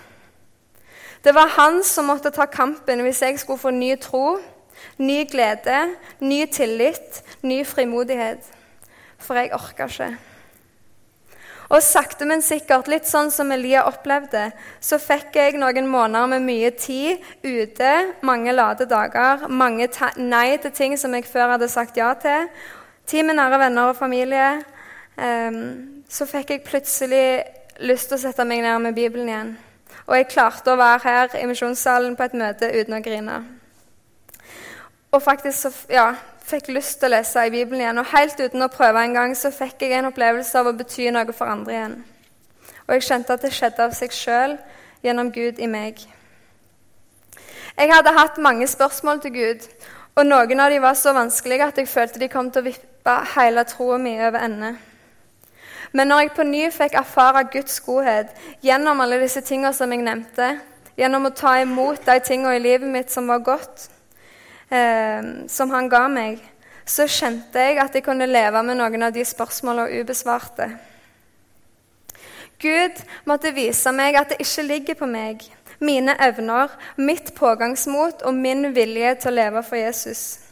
Det 1.24 1.36
var 1.36 1.52
han 1.58 1.84
som 1.84 2.08
måtte 2.08 2.32
ta 2.32 2.48
kampen 2.48 3.04
hvis 3.04 3.22
jeg 3.28 3.44
skulle 3.44 3.60
få 3.60 3.76
ny 3.76 3.92
tro, 4.00 4.40
ny 5.04 5.24
glede, 5.28 5.84
ny 6.24 6.46
tillit, 6.48 7.22
ny 7.44 7.62
frimodighet. 7.68 8.48
For 9.20 9.36
jeg 9.40 9.52
orka 9.56 9.92
ikke. 9.92 10.14
Og 11.74 11.82
sakte, 11.82 12.28
men 12.30 12.44
sikkert, 12.46 12.90
litt 12.92 13.08
sånn 13.10 13.32
som 13.34 13.50
Elia 13.54 13.88
opplevde, 13.90 14.52
så 14.78 15.00
fikk 15.02 15.40
jeg 15.40 15.58
noen 15.58 15.88
måneder 15.90 16.30
med 16.36 16.46
mye 16.46 16.70
tid 16.78 17.24
ute, 17.42 17.94
mange 18.22 18.54
lade 18.54 18.86
dager, 18.90 19.48
mange 19.50 19.90
nei 20.22 20.60
til 20.62 20.76
ting 20.76 20.94
som 21.02 21.16
jeg 21.18 21.26
før 21.26 21.56
hadde 21.56 21.72
sagt 21.72 21.98
ja 21.98 22.12
til. 22.22 22.46
Tid 23.10 23.26
med 23.26 23.40
nære 23.40 23.60
venner 23.66 23.90
og 23.90 23.98
familie. 23.98 24.52
Um, 25.18 26.04
så 26.10 26.30
fikk 26.30 26.54
jeg 26.54 26.66
plutselig 26.68 27.26
lyst 27.82 28.12
til 28.12 28.20
å 28.20 28.22
sette 28.22 28.46
meg 28.46 28.62
ned 28.62 28.86
med 28.86 28.96
Bibelen 28.98 29.34
igjen. 29.34 29.52
Og 30.06 30.18
jeg 30.20 30.30
klarte 30.30 30.74
å 30.74 30.80
være 30.80 31.02
her 31.08 31.36
i 31.42 31.50
misjonssalen 31.50 32.18
på 32.18 32.28
et 32.28 32.38
møte 32.38 32.70
uten 32.70 32.98
å 33.00 33.02
grine. 33.04 33.42
Og 35.14 35.22
faktisk 35.22 35.60
så, 35.60 35.70
ja, 35.94 36.08
fikk 36.42 36.72
lyst 36.74 36.98
til 37.00 37.12
å 37.12 37.14
lese 37.14 37.46
i 37.46 37.52
Bibelen 37.54 37.84
igjen. 37.84 38.02
Og 38.02 38.10
helt 38.16 38.40
uten 38.42 38.66
å 38.66 38.72
prøve 38.74 39.04
engang 39.06 39.36
så 39.38 39.52
fikk 39.54 39.86
jeg 39.86 40.00
en 40.00 40.10
opplevelse 40.10 40.58
av 40.60 40.72
å 40.72 40.76
bety 40.78 41.12
noe 41.14 41.36
for 41.38 41.54
andre 41.54 41.76
igjen. 41.76 41.96
Og 42.88 42.96
jeg 42.96 43.06
skjønte 43.08 43.38
at 43.38 43.46
det 43.46 43.54
skjedde 43.54 43.86
av 43.86 43.94
seg 43.96 44.16
sjøl 44.16 44.58
gjennom 45.06 45.30
Gud 45.36 45.62
i 45.62 45.70
meg. 45.70 46.02
Jeg 47.78 47.90
hadde 47.94 48.16
hatt 48.18 48.42
mange 48.42 48.68
spørsmål 48.70 49.22
til 49.22 49.36
Gud, 49.38 49.70
og 50.16 50.28
noen 50.28 50.60
av 50.62 50.74
dem 50.74 50.84
var 50.84 50.98
så 50.98 51.14
vanskelige 51.16 51.70
at 51.72 51.80
jeg 51.80 51.90
følte 51.90 52.22
de 52.22 52.30
kom 52.30 52.52
til 52.52 52.62
å 52.62 52.68
vippe 52.68 53.16
hele 53.34 53.64
troa 53.70 53.98
mi 54.02 54.18
over 54.18 54.46
ende. 54.46 54.76
Men 55.94 56.10
når 56.10 56.20
jeg 56.24 56.36
på 56.36 56.46
ny 56.50 56.68
fikk 56.74 56.98
erfare 56.98 57.48
Guds 57.54 57.80
godhet 57.86 58.34
gjennom 58.66 59.02
alle 59.02 59.22
disse 59.22 59.42
tingene 59.46 59.74
som 59.78 59.94
jeg 59.94 60.06
nevnte, 60.06 60.56
gjennom 60.98 61.30
å 61.30 61.34
ta 61.38 61.60
imot 61.62 62.06
de 62.06 62.20
tingene 62.26 62.58
i 62.58 62.62
livet 62.62 62.90
mitt 62.90 63.14
som 63.14 63.30
var 63.30 63.42
godt, 63.46 63.90
eh, 64.74 65.30
som 65.48 65.72
han 65.74 65.90
ga 65.92 66.08
meg, 66.12 66.42
så 66.86 67.08
kjente 67.08 67.62
jeg 67.62 67.80
at 67.80 67.94
jeg 67.96 68.04
kunne 68.06 68.28
leve 68.28 68.64
med 68.66 68.80
noen 68.80 69.08
av 69.08 69.14
de 69.16 69.24
spørsmålene 69.26 70.02
ubesvarte. 70.02 70.70
Gud 72.64 73.00
måtte 73.28 73.52
vise 73.56 73.92
meg 73.96 74.16
at 74.16 74.32
det 74.32 74.44
ikke 74.44 74.68
ligger 74.68 75.00
på 75.00 75.08
meg, 75.10 75.44
mine 75.84 76.16
evner, 76.22 76.72
mitt 76.96 77.34
pågangsmot 77.36 78.24
og 78.24 78.36
min 78.36 78.70
vilje 78.76 79.16
til 79.20 79.34
å 79.34 79.36
leve 79.36 79.64
for 79.68 79.80
Jesus. 79.80 80.44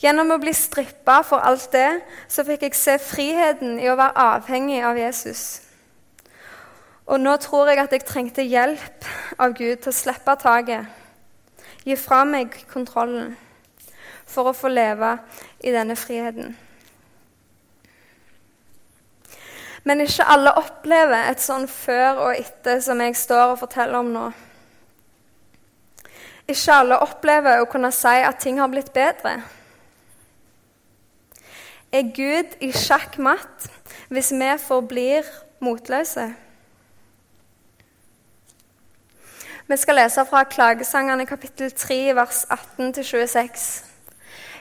Gjennom 0.00 0.30
å 0.32 0.38
bli 0.40 0.54
strippa 0.56 1.20
for 1.26 1.44
alt 1.44 1.68
det, 1.74 2.00
så 2.30 2.44
fikk 2.46 2.68
jeg 2.68 2.78
se 2.78 2.94
friheten 3.02 3.76
i 3.82 3.88
å 3.90 3.96
være 3.98 4.28
avhengig 4.38 4.80
av 4.86 5.00
Jesus. 5.00 5.42
Og 7.08 7.20
nå 7.20 7.34
tror 7.40 7.70
jeg 7.70 7.82
at 7.82 7.92
jeg 7.96 8.06
trengte 8.06 8.44
hjelp 8.44 9.08
av 9.40 9.56
Gud 9.56 9.82
til 9.82 9.92
å 9.92 9.96
slippe 9.96 10.34
taket, 10.40 10.88
gi 11.84 11.96
fra 11.96 12.22
meg 12.28 12.52
kontrollen, 12.68 13.36
for 14.28 14.50
å 14.50 14.56
få 14.56 14.70
leve 14.72 15.16
i 15.64 15.72
denne 15.74 15.96
friheten. 15.98 16.56
Men 19.88 20.02
ikke 20.04 20.26
alle 20.28 20.52
opplever 20.60 21.30
et 21.30 21.40
sånn 21.40 21.64
før 21.70 22.26
og 22.26 22.34
etter 22.36 22.82
som 22.84 23.00
jeg 23.00 23.16
står 23.16 23.54
og 23.54 23.60
forteller 23.62 24.02
om 24.02 24.10
nå. 24.12 24.26
Ikke 26.48 26.74
alle 26.74 26.98
opplever 27.04 27.62
å 27.62 27.68
kunne 27.70 27.92
si 27.92 28.18
at 28.24 28.40
ting 28.42 28.60
har 28.60 28.68
blitt 28.72 28.92
bedre. 28.92 29.38
Er 31.92 32.12
Gud 32.12 32.58
i 32.60 32.68
sjakk 32.76 33.16
matt 33.16 33.68
hvis 34.12 34.32
vi 34.36 34.50
forblir 34.60 35.24
motløse? 35.64 36.26
Vi 39.68 39.76
skal 39.76 40.00
lese 40.00 40.24
fra 40.28 40.44
Klagesangene 40.48 41.26
kapittel 41.28 41.72
3, 41.72 42.14
vers 42.16 42.44
18-26. 42.48 43.87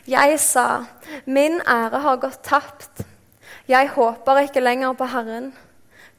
Jeg 0.07 0.39
sa, 0.39 0.85
min 1.25 1.59
ære 1.67 1.99
har 1.99 2.19
gått 2.21 2.43
tapt. 2.43 3.03
Jeg 3.67 3.89
håper 3.91 4.45
ikke 4.45 4.63
lenger 4.63 4.93
på 4.95 5.05
Herren. 5.11 5.49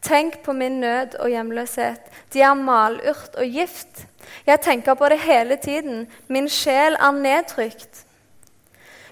Tenk 0.05 0.42
på 0.44 0.53
min 0.53 0.81
nød 0.81 1.16
og 1.18 1.31
hjemløshet. 1.33 2.11
De 2.33 2.42
er 2.44 2.55
malurt 2.55 3.35
og 3.35 3.46
gift. 3.48 4.05
Jeg 4.46 4.61
tenker 4.61 4.94
på 4.94 5.09
det 5.09 5.18
hele 5.20 5.57
tiden. 5.57 6.07
Min 6.29 6.48
sjel 6.48 6.98
er 7.01 7.16
nedtrykt. 7.16 8.05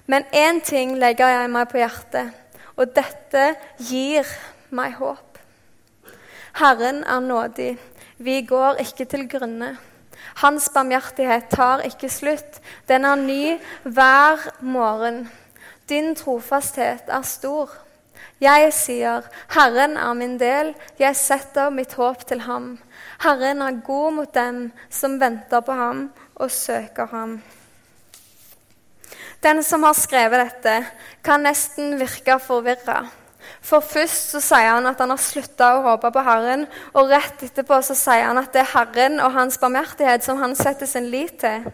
Men 0.05 0.23
én 0.31 0.61
ting 0.63 0.93
legger 0.95 1.27
jeg 1.27 1.49
meg 1.49 1.67
på 1.67 1.81
hjertet, 1.81 2.29
og 2.77 2.93
dette 2.95 3.55
gir 3.81 4.29
meg 4.69 4.93
håp. 5.01 5.41
Herren 6.61 7.01
er 7.03 7.19
nådig. 7.19 7.73
Vi 8.17 8.41
går 8.45 8.79
ikke 8.85 9.05
til 9.05 9.27
grunne. 9.29 9.73
Hans 10.35 10.69
barmhjertighet 10.69 11.49
tar 11.49 11.83
ikke 11.87 12.09
slutt. 12.09 12.61
Den 12.87 13.05
er 13.05 13.15
ny 13.15 13.57
hver 13.83 14.49
morgen. 14.61 15.27
Din 15.89 16.15
trofasthet 16.15 17.07
er 17.07 17.21
stor. 17.21 17.71
Jeg 18.41 18.73
sier, 18.73 19.21
'Herren 19.49 19.97
er 19.97 20.13
min 20.13 20.39
del, 20.39 20.75
jeg 20.99 21.15
setter 21.15 21.69
mitt 21.69 21.93
håp 21.93 22.27
til 22.27 22.41
ham.' 22.41 22.79
Herren 23.19 23.61
er 23.61 23.81
god 23.85 24.11
mot 24.13 24.33
dem 24.33 24.71
som 24.89 25.19
venter 25.19 25.59
på 25.59 25.71
ham 25.71 26.11
og 26.35 26.51
søker 26.51 27.05
ham. 27.05 27.41
Den 29.43 29.63
som 29.63 29.83
har 29.83 29.93
skrevet 29.93 30.39
dette, 30.45 30.85
kan 31.23 31.41
nesten 31.45 31.99
virke 31.99 32.39
forvirra. 32.39 33.07
For 33.61 33.83
først 33.83 34.33
så 34.33 34.41
sier 34.43 34.71
han 34.75 34.87
at 34.89 35.01
han 35.03 35.11
har 35.13 35.21
slutta 35.21 35.73
å 35.75 35.83
håpe 35.85 36.11
på 36.13 36.23
Herren, 36.25 36.65
og 36.93 37.11
rett 37.11 37.43
etterpå 37.47 37.81
så 37.85 37.95
sier 37.97 38.29
han 38.29 38.39
at 38.41 38.53
det 38.55 38.63
er 38.63 38.73
Herren 38.73 39.19
og 39.23 39.35
hans 39.35 39.59
barmhjertighet 39.61 40.25
som 40.25 40.41
han 40.41 40.55
setter 40.57 40.89
sin 40.89 41.09
lit 41.13 41.39
til. 41.41 41.67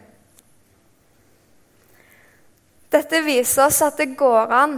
Dette 2.94 3.24
viser 3.26 3.66
oss 3.66 3.82
at 3.82 3.98
det 3.98 4.14
går 4.20 4.52
an 4.54 4.78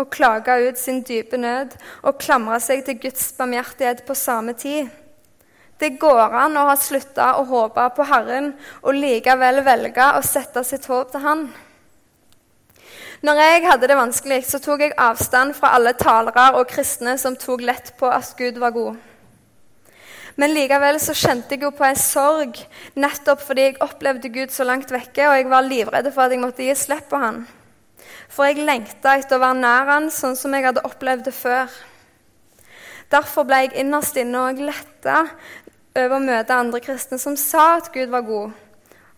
å 0.00 0.06
klage 0.08 0.54
ut 0.64 0.78
sin 0.80 1.02
dype 1.04 1.36
nød 1.36 1.74
og 2.08 2.20
klamre 2.22 2.56
seg 2.62 2.86
til 2.86 2.96
Guds 3.02 3.26
barmhjertighet 3.36 4.06
på 4.06 4.16
samme 4.16 4.54
tid. 4.56 4.88
Det 5.80 5.94
går 6.00 6.36
an 6.36 6.56
å 6.60 6.66
ha 6.68 6.76
slutta 6.76 7.34
å 7.40 7.44
håpe 7.48 7.86
på 7.96 8.06
Herren 8.08 8.52
og 8.80 8.96
likevel 8.96 9.62
velge 9.64 10.08
å 10.16 10.22
sette 10.24 10.64
sitt 10.64 10.88
håp 10.88 11.12
til 11.12 11.24
Han. 11.24 11.46
Når 13.20 13.36
jeg 13.36 13.64
hadde 13.68 13.88
det 13.90 13.96
vanskelig, 13.98 14.40
så 14.48 14.58
tok 14.64 14.80
jeg 14.80 14.94
avstand 14.96 15.52
fra 15.58 15.74
alle 15.76 15.92
talere 15.92 16.54
og 16.56 16.70
kristne 16.70 17.18
som 17.20 17.36
tok 17.36 17.60
lett 17.68 17.92
på 18.00 18.08
at 18.08 18.32
Gud 18.38 18.56
var 18.62 18.72
god. 18.72 18.96
Men 20.40 20.54
likevel 20.56 20.96
så 21.02 21.12
kjente 21.12 21.52
jeg 21.52 21.66
jo 21.66 21.72
på 21.76 21.84
en 21.84 21.98
sorg 22.00 22.56
nettopp 22.96 23.42
fordi 23.44 23.66
jeg 23.66 23.80
opplevde 23.84 24.30
Gud 24.32 24.54
så 24.54 24.64
langt 24.64 24.92
vekke, 24.94 25.26
og 25.28 25.36
jeg 25.36 25.50
var 25.52 25.66
livredd 25.66 26.08
for 26.14 26.24
at 26.24 26.32
jeg 26.32 26.40
måtte 26.40 26.64
gi 26.64 26.76
slipp 26.78 27.10
på 27.10 27.20
Han. 27.20 27.42
For 28.32 28.48
jeg 28.48 28.64
lengta 28.64 29.18
etter 29.18 29.36
å 29.36 29.42
være 29.42 29.58
nær 29.58 29.90
han, 29.90 30.08
sånn 30.14 30.38
som 30.38 30.54
jeg 30.56 30.64
hadde 30.70 30.86
opplevd 30.86 31.28
det 31.28 31.36
før. 31.36 31.68
Derfor 33.12 33.44
ble 33.44 33.64
jeg 33.66 33.76
innerst 33.82 34.16
inne 34.22 34.46
og 34.48 34.64
letta 34.64 35.24
over 35.98 36.16
å 36.16 36.24
møte 36.24 36.56
andre 36.56 36.80
kristne 36.80 37.18
som 37.20 37.36
sa 37.36 37.74
at 37.80 37.90
Gud 37.92 38.08
var 38.12 38.24
god, 38.24 38.54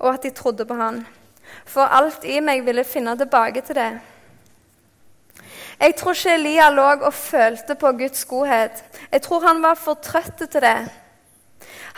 og 0.01 0.15
at 0.15 0.25
de 0.27 0.33
trodde 0.35 0.67
på 0.67 0.79
Han. 0.81 1.05
For 1.65 1.87
alt 1.87 2.25
i 2.25 2.41
meg 2.41 2.65
ville 2.67 2.85
finne 2.85 3.17
tilbake 3.19 3.63
til 3.67 3.79
det. 3.79 3.93
Jeg 5.83 5.95
tror 5.99 6.15
ikke 6.15 6.35
Elia 6.35 6.69
lå 6.71 6.89
og 7.03 7.15
følte 7.15 7.75
på 7.75 7.93
Guds 7.99 8.25
godhet. 8.25 8.85
Jeg 9.13 9.23
tror 9.23 9.47
han 9.47 9.63
var 9.63 9.75
for 9.75 9.95
trøtt 9.95 10.39
til 10.39 10.63
det. 10.63 10.79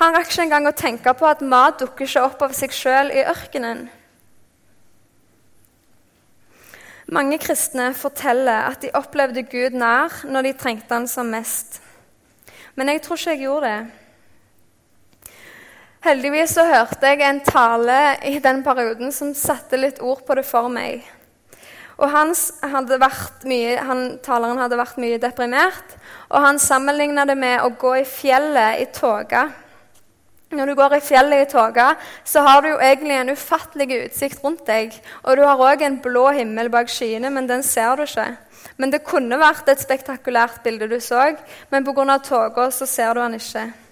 Han 0.00 0.14
rakk 0.14 0.30
ikke 0.30 0.46
engang 0.46 0.68
å 0.68 0.76
tenke 0.76 1.12
på 1.14 1.26
at 1.28 1.42
mat 1.44 1.78
dukker 1.82 2.08
ikke 2.08 2.22
opp 2.24 2.42
av 2.46 2.54
seg 2.56 2.72
sjøl 2.74 3.12
i 3.12 3.26
ørkenen. 3.28 3.84
Mange 7.12 7.38
kristne 7.38 7.90
forteller 7.94 8.70
at 8.70 8.80
de 8.82 8.94
opplevde 8.96 9.44
Gud 9.52 9.76
nær 9.76 10.22
når 10.24 10.48
de 10.48 10.54
trengte 10.58 10.96
han 10.96 11.06
som 11.10 11.28
mest. 11.28 11.82
Men 12.74 12.88
jeg 12.88 13.04
tror 13.04 13.20
ikke 13.20 13.34
jeg 13.36 13.44
gjorde 13.44 13.68
det. 13.68 14.03
Heldigvis 16.04 16.52
så 16.52 16.66
hørte 16.68 17.08
jeg 17.08 17.22
en 17.24 17.38
tale 17.40 17.98
i 18.28 18.36
den 18.44 18.58
perioden 18.64 19.08
som 19.14 19.30
satte 19.32 19.78
litt 19.80 20.02
ord 20.04 20.20
på 20.26 20.34
det 20.36 20.42
for 20.44 20.68
meg. 20.68 21.00
Og 21.96 22.10
hadde 22.60 22.98
mye, 23.48 23.78
han, 23.80 24.02
Taleren 24.20 24.60
hadde 24.60 24.76
vært 24.76 24.98
mye 25.00 25.20
deprimert, 25.22 25.94
og 26.28 26.44
han 26.44 26.58
sammenligna 26.60 27.24
det 27.24 27.36
med 27.40 27.62
å 27.64 27.70
gå 27.80 27.94
i 28.02 28.04
fjellet 28.04 28.82
i 28.82 28.88
tåke. 28.92 29.46
når 30.54 30.66
du 30.66 30.74
går 30.78 30.94
i 30.94 31.00
fjellet 31.00 31.46
i 31.46 31.50
tåke, 31.50 31.86
så 32.24 32.42
har 32.44 32.60
du 32.62 32.68
jo 32.68 32.82
egentlig 32.84 33.16
en 33.16 33.32
ufattelig 33.32 34.02
utsikt 34.04 34.44
rundt 34.44 34.66
deg. 34.66 34.92
Og 35.24 35.38
du 35.38 35.42
har 35.42 35.56
òg 35.56 35.82
en 35.82 35.96
blå 36.04 36.26
himmel 36.36 36.68
bak 36.68 36.92
skyene, 36.92 37.30
men 37.30 37.48
den 37.48 37.62
ser 37.62 37.96
du 37.96 38.04
ikke. 38.04 38.28
Men 38.76 38.92
det 38.92 39.06
kunne 39.08 39.40
vært 39.40 39.72
et 39.72 39.80
spektakulært 39.80 40.60
bilde 40.62 40.86
du 40.92 41.00
så, 41.00 41.32
men 41.72 41.84
pga. 41.84 42.18
tåka 42.18 42.68
så 42.70 42.86
ser 42.86 43.14
du 43.14 43.20
den 43.20 43.40
ikke. 43.40 43.83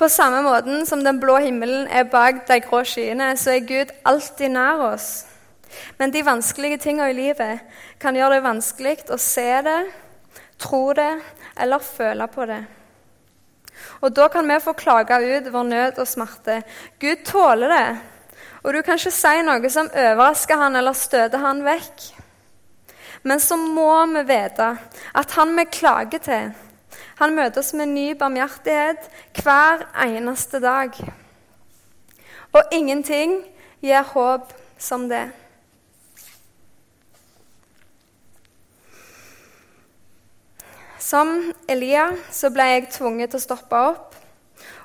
På 0.00 0.08
samme 0.08 0.40
måten 0.42 0.86
som 0.86 1.02
den 1.04 1.18
blå 1.20 1.34
himmelen 1.44 1.82
er 1.92 2.06
bak 2.08 2.46
de 2.48 2.56
grå 2.64 2.78
skyene, 2.88 3.34
så 3.36 3.52
er 3.52 3.66
Gud 3.68 3.90
alltid 4.08 4.54
nær 4.54 4.80
oss. 4.94 5.26
Men 5.98 6.14
de 6.14 6.22
vanskelige 6.24 6.78
tingene 6.80 7.10
i 7.12 7.16
livet 7.18 7.60
kan 8.00 8.16
gjøre 8.16 8.38
det 8.38 8.46
vanskelig 8.46 8.94
å 9.12 9.18
se 9.20 9.44
det, 9.66 9.80
tro 10.56 10.94
det 10.96 11.10
eller 11.60 11.84
føle 11.84 12.30
på 12.32 12.48
det. 12.48 12.62
Og 14.00 14.16
da 14.16 14.30
kan 14.32 14.48
vi 14.48 14.56
få 14.64 14.72
klage 14.72 15.20
ut 15.20 15.52
vår 15.52 15.68
nød 15.68 16.00
og 16.00 16.08
smerte. 16.08 16.62
Gud 16.96 17.20
tåler 17.28 17.76
det. 17.76 17.84
Og 18.64 18.72
du 18.72 18.80
kan 18.80 18.96
ikke 18.96 19.12
si 19.12 19.36
noe 19.44 19.72
som 19.72 19.92
overrasker 19.92 20.64
han 20.64 20.80
eller 20.80 20.96
støter 20.96 21.44
han 21.44 21.60
vekk. 21.68 22.08
Men 23.28 23.40
så 23.40 23.60
må 23.60 23.92
vi 24.16 24.24
vite 24.32 24.72
at 25.12 25.36
han 25.36 25.52
vi 25.60 25.68
klager 25.68 26.24
til, 26.24 26.52
han 27.20 27.34
møter 27.36 27.60
oss 27.60 27.74
med 27.76 27.92
ny 27.92 28.06
barmhjertighet 28.16 29.10
hver 29.42 29.84
eneste 30.06 30.60
dag. 30.62 30.94
Og 32.56 32.72
ingenting 32.72 33.42
gir 33.84 34.06
håp 34.14 34.54
som 34.80 35.04
det. 35.10 35.26
Som 41.00 41.52
Elia 41.68 42.06
så 42.32 42.48
ble 42.54 42.66
jeg 42.70 42.88
tvunget 42.94 43.34
til 43.34 43.40
å 43.40 43.44
stoppe 43.44 43.82
opp. 43.90 44.16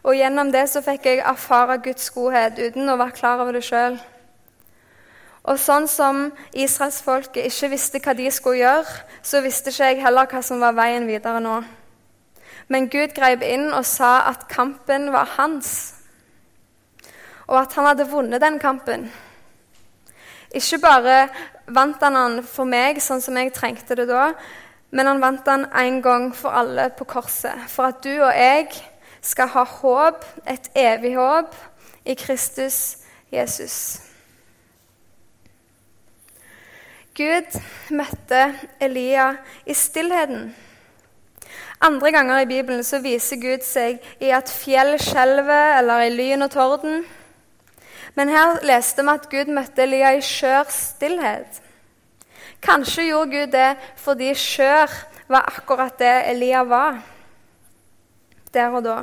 Og 0.04 0.18
gjennom 0.20 0.52
det 0.52 0.66
så 0.72 0.84
fikk 0.84 1.08
jeg 1.08 1.24
erfare 1.24 1.80
Guds 1.88 2.10
godhet 2.14 2.60
uten 2.60 2.92
å 2.92 2.98
være 3.00 3.16
klar 3.16 3.46
over 3.46 3.56
det 3.56 3.64
sjøl. 3.68 3.96
Og 5.46 5.60
sånn 5.62 5.88
som 5.88 6.28
israelsfolket 6.52 7.48
ikke 7.48 7.72
visste 7.76 8.04
hva 8.04 8.16
de 8.18 8.28
skulle 8.34 8.64
gjøre, 8.64 9.02
så 9.24 9.44
visste 9.46 9.72
ikke 9.72 9.92
jeg 9.92 10.04
heller 10.04 10.30
hva 10.30 10.44
som 10.44 10.60
var 10.60 10.76
veien 10.78 11.08
videre 11.08 11.40
nå. 11.40 11.60
Men 12.68 12.90
Gud 12.90 13.14
grep 13.14 13.44
inn 13.46 13.70
og 13.74 13.86
sa 13.86 14.26
at 14.32 14.48
kampen 14.50 15.12
var 15.14 15.36
hans, 15.38 15.70
og 17.46 17.60
at 17.62 17.76
han 17.78 17.86
hadde 17.92 18.10
vunnet 18.10 18.42
den 18.42 18.58
kampen. 18.60 19.06
Ikke 20.56 20.80
bare 20.82 21.18
vant 21.68 22.02
han 22.02 22.18
den 22.18 22.40
for 22.48 22.66
meg 22.70 23.02
sånn 23.04 23.22
som 23.22 23.38
jeg 23.38 23.54
trengte 23.54 23.98
det 24.00 24.08
da, 24.10 24.32
men 24.96 25.10
han 25.10 25.22
vant 25.22 25.46
den 25.46 25.66
en 25.76 26.02
gang 26.02 26.30
for 26.34 26.56
alle 26.56 26.90
på 26.96 27.06
korset. 27.10 27.68
For 27.70 27.92
at 27.92 28.02
du 28.06 28.14
og 28.16 28.32
jeg 28.32 28.70
skal 29.26 29.52
ha 29.54 29.64
håp, 29.68 30.26
et 30.48 30.70
evig 30.78 31.16
håp, 31.18 31.54
i 32.06 32.14
Kristus 32.14 32.98
Jesus. 33.34 34.02
Gud 37.16 37.58
møtte 37.96 38.42
Elia 38.80 39.32
i 39.66 39.74
stillheten. 39.74 40.52
Andre 41.82 42.12
ganger 42.12 42.40
i 42.40 42.48
Bibelen 42.50 42.84
så 42.84 43.02
viser 43.04 43.40
Gud 43.42 43.66
seg 43.66 44.00
i 44.24 44.32
at 44.34 44.52
fjell 44.52 44.96
skjelver 45.02 45.80
eller 45.80 46.06
i 46.06 46.14
lyn 46.14 46.46
og 46.46 46.54
torden. 46.54 47.04
Men 48.16 48.32
her 48.32 48.62
leste 48.64 49.04
vi 49.04 49.12
at 49.12 49.28
Gud 49.32 49.52
møtte 49.52 49.84
Elia 49.84 50.14
i 50.16 50.24
skjør 50.24 50.72
stillhet. 50.72 51.60
Kanskje 52.64 53.10
gjorde 53.10 53.32
Gud 53.34 53.52
det 53.54 53.68
fordi 54.00 54.32
skjør 54.40 54.94
var 55.28 55.52
akkurat 55.52 56.00
det 56.00 56.16
Elia 56.32 56.64
var 56.64 57.02
der 58.56 58.72
og 58.72 58.84
da. 58.86 58.98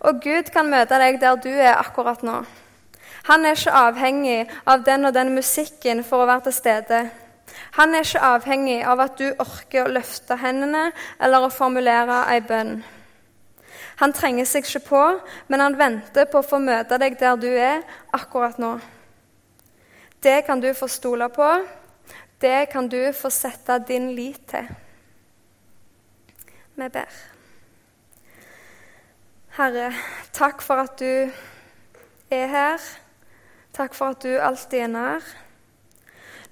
Og 0.00 0.22
Gud 0.24 0.48
kan 0.54 0.70
møte 0.72 0.98
deg 0.98 1.20
der 1.20 1.36
du 1.36 1.50
er 1.52 1.76
akkurat 1.76 2.22
nå. 2.26 2.42
Han 3.28 3.44
er 3.46 3.54
ikke 3.54 3.74
avhengig 3.78 4.38
av 4.66 4.82
den 4.86 5.06
og 5.06 5.14
den 5.14 5.34
musikken 5.36 6.02
for 6.02 6.24
å 6.24 6.30
være 6.30 6.48
til 6.48 6.56
stede. 6.56 7.02
Han 7.76 7.94
er 7.94 8.04
ikke 8.04 8.24
avhengig 8.28 8.80
av 8.84 9.00
at 9.00 9.16
du 9.16 9.30
orker 9.40 9.86
å 9.86 9.92
løfte 9.92 10.36
hendene 10.36 10.90
eller 11.18 11.46
å 11.46 11.52
formulere 11.52 12.24
ei 12.32 12.42
bønn. 12.44 12.82
Han 14.02 14.12
trenger 14.12 14.48
seg 14.48 14.66
ikke 14.66 14.84
på, 14.88 15.02
men 15.48 15.62
han 15.62 15.78
venter 15.78 16.28
på 16.28 16.40
å 16.40 16.46
få 16.46 16.58
møte 16.60 16.98
deg 17.00 17.16
der 17.20 17.38
du 17.40 17.48
er 17.48 17.84
akkurat 18.12 18.58
nå. 18.60 18.74
Det 20.22 20.42
kan 20.46 20.60
du 20.60 20.68
få 20.74 20.88
stole 20.90 21.28
på, 21.32 21.48
det 22.42 22.68
kan 22.72 22.88
du 22.88 23.12
få 23.16 23.30
sette 23.30 23.78
din 23.88 24.10
lit 24.16 24.42
til. 24.50 24.68
Vi 26.74 26.88
ber. 26.88 27.20
Herre, 29.56 29.92
takk 30.32 30.62
for 30.64 30.80
at 30.82 30.98
du 31.00 31.30
er 32.32 32.46
her. 32.48 32.84
Takk 33.76 33.94
for 33.94 34.16
at 34.16 34.22
du 34.24 34.32
alltid 34.40 34.86
er 34.86 34.92
nær. 34.92 35.32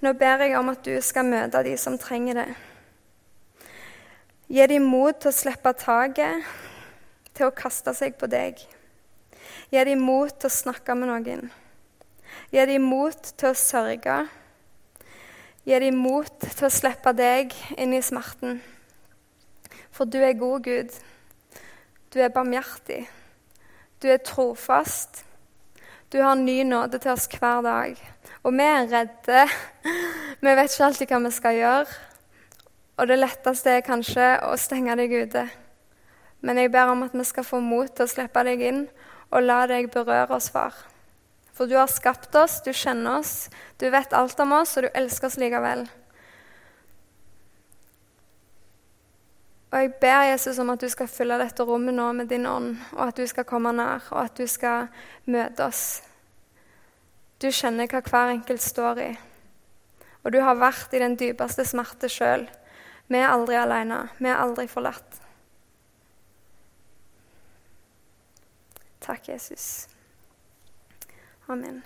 Nå 0.01 0.15
ber 0.17 0.41
jeg 0.41 0.57
om 0.57 0.71
at 0.73 0.81
du 0.87 0.95
skal 1.05 1.27
møte 1.29 1.61
de 1.67 1.75
som 1.77 1.99
trenger 2.01 2.39
det. 2.39 2.49
Gi 4.49 4.65
dem 4.67 4.87
mot 4.89 5.19
til 5.21 5.29
å 5.29 5.37
slippe 5.37 5.75
taket, 5.77 6.47
til 7.37 7.51
å 7.51 7.55
kaste 7.55 7.93
seg 7.95 8.17
på 8.19 8.27
deg. 8.33 8.59
Gi 9.71 9.85
dem 9.85 10.01
mot 10.01 10.33
til 10.33 10.49
å 10.49 10.57
snakke 10.57 10.97
med 10.97 11.13
noen. 11.13 11.45
Gi 12.51 12.65
dem 12.73 12.89
mot 12.89 13.31
til 13.37 13.53
å 13.53 13.59
sørge. 13.59 14.17
Gi 15.69 15.85
dem 15.85 16.01
mot 16.01 16.33
til 16.49 16.67
å 16.67 16.73
slippe 16.73 17.13
deg 17.15 17.53
inn 17.77 17.93
i 17.93 18.01
smerten. 18.03 18.63
For 19.93 20.09
du 20.09 20.17
er 20.25 20.33
god, 20.33 20.65
Gud. 20.65 20.97
Du 22.09 22.19
er 22.25 22.33
barmhjertig. 22.33 23.05
Du 24.01 24.09
er 24.09 24.25
trofast. 24.25 25.27
Du 26.11 26.18
har 26.23 26.35
ny 26.35 26.64
nåde 26.66 26.99
til 26.99 27.12
oss 27.12 27.29
hver 27.31 27.61
dag. 27.62 27.99
Og 28.42 28.55
vi 28.59 28.64
er 28.66 28.88
redde. 28.90 29.44
Vi 30.40 30.55
vet 30.59 30.73
ikke 30.73 30.87
alltid 30.88 31.12
hva 31.12 31.20
vi 31.23 31.31
skal 31.37 31.59
gjøre. 31.59 31.99
Og 32.99 33.07
det 33.07 33.18
letteste 33.20 33.77
er 33.77 33.85
kanskje 33.87 34.25
å 34.42 34.57
stenge 34.59 34.96
deg 34.99 35.14
ute. 35.14 35.44
Men 36.42 36.59
jeg 36.59 36.73
ber 36.75 36.90
om 36.90 37.05
at 37.07 37.14
vi 37.14 37.27
skal 37.29 37.46
få 37.46 37.61
mot 37.62 37.92
til 37.94 38.09
å 38.09 38.11
slippe 38.11 38.42
deg 38.49 38.64
inn 38.73 38.83
og 39.31 39.46
la 39.46 39.61
deg 39.70 39.87
berøre 39.94 40.35
oss, 40.35 40.51
far. 40.51 40.75
For 41.55 41.70
du 41.70 41.77
har 41.79 41.87
skapt 41.92 42.35
oss, 42.35 42.59
du 42.66 42.73
kjenner 42.75 43.20
oss, 43.20 43.46
du 43.79 43.87
vet 43.94 44.16
alt 44.16 44.42
om 44.42 44.57
oss, 44.59 44.75
og 44.77 44.88
du 44.88 44.90
elsker 44.90 45.31
oss 45.31 45.38
likevel. 45.38 45.87
Og 49.71 49.79
jeg 49.79 49.93
ber 50.03 50.23
Jesus 50.33 50.59
om 50.59 50.71
at 50.73 50.83
du 50.83 50.89
skal 50.91 51.09
fylle 51.11 51.39
dette 51.39 51.63
rommet 51.67 51.95
nå 51.95 52.09
med 52.19 52.31
din 52.31 52.47
ånd, 52.47 52.73
og 52.97 53.05
at 53.07 53.19
du 53.21 53.27
skal 53.31 53.47
komme 53.47 53.71
nær, 53.73 54.03
og 54.11 54.25
at 54.25 54.39
du 54.39 54.47
skal 54.51 54.89
møte 55.31 55.63
oss. 55.63 56.01
Du 57.41 57.49
kjenner 57.55 57.87
hva 57.89 58.03
hver 58.03 58.35
enkelt 58.35 58.63
står 58.63 59.03
i. 59.05 59.11
Og 60.25 60.35
du 60.35 60.41
har 60.45 60.59
vært 60.59 60.93
i 60.93 61.01
den 61.01 61.15
dypeste 61.17 61.65
smerte 61.65 62.11
sjøl. 62.13 62.49
Vi 63.09 63.19
er 63.19 63.31
aldri 63.31 63.57
alene. 63.57 64.03
Vi 64.19 64.29
er 64.29 64.43
aldri 64.43 64.67
forlatt. 64.69 65.21
Takk, 69.01 69.31
Jesus. 69.31 69.89
Amen. 71.49 71.81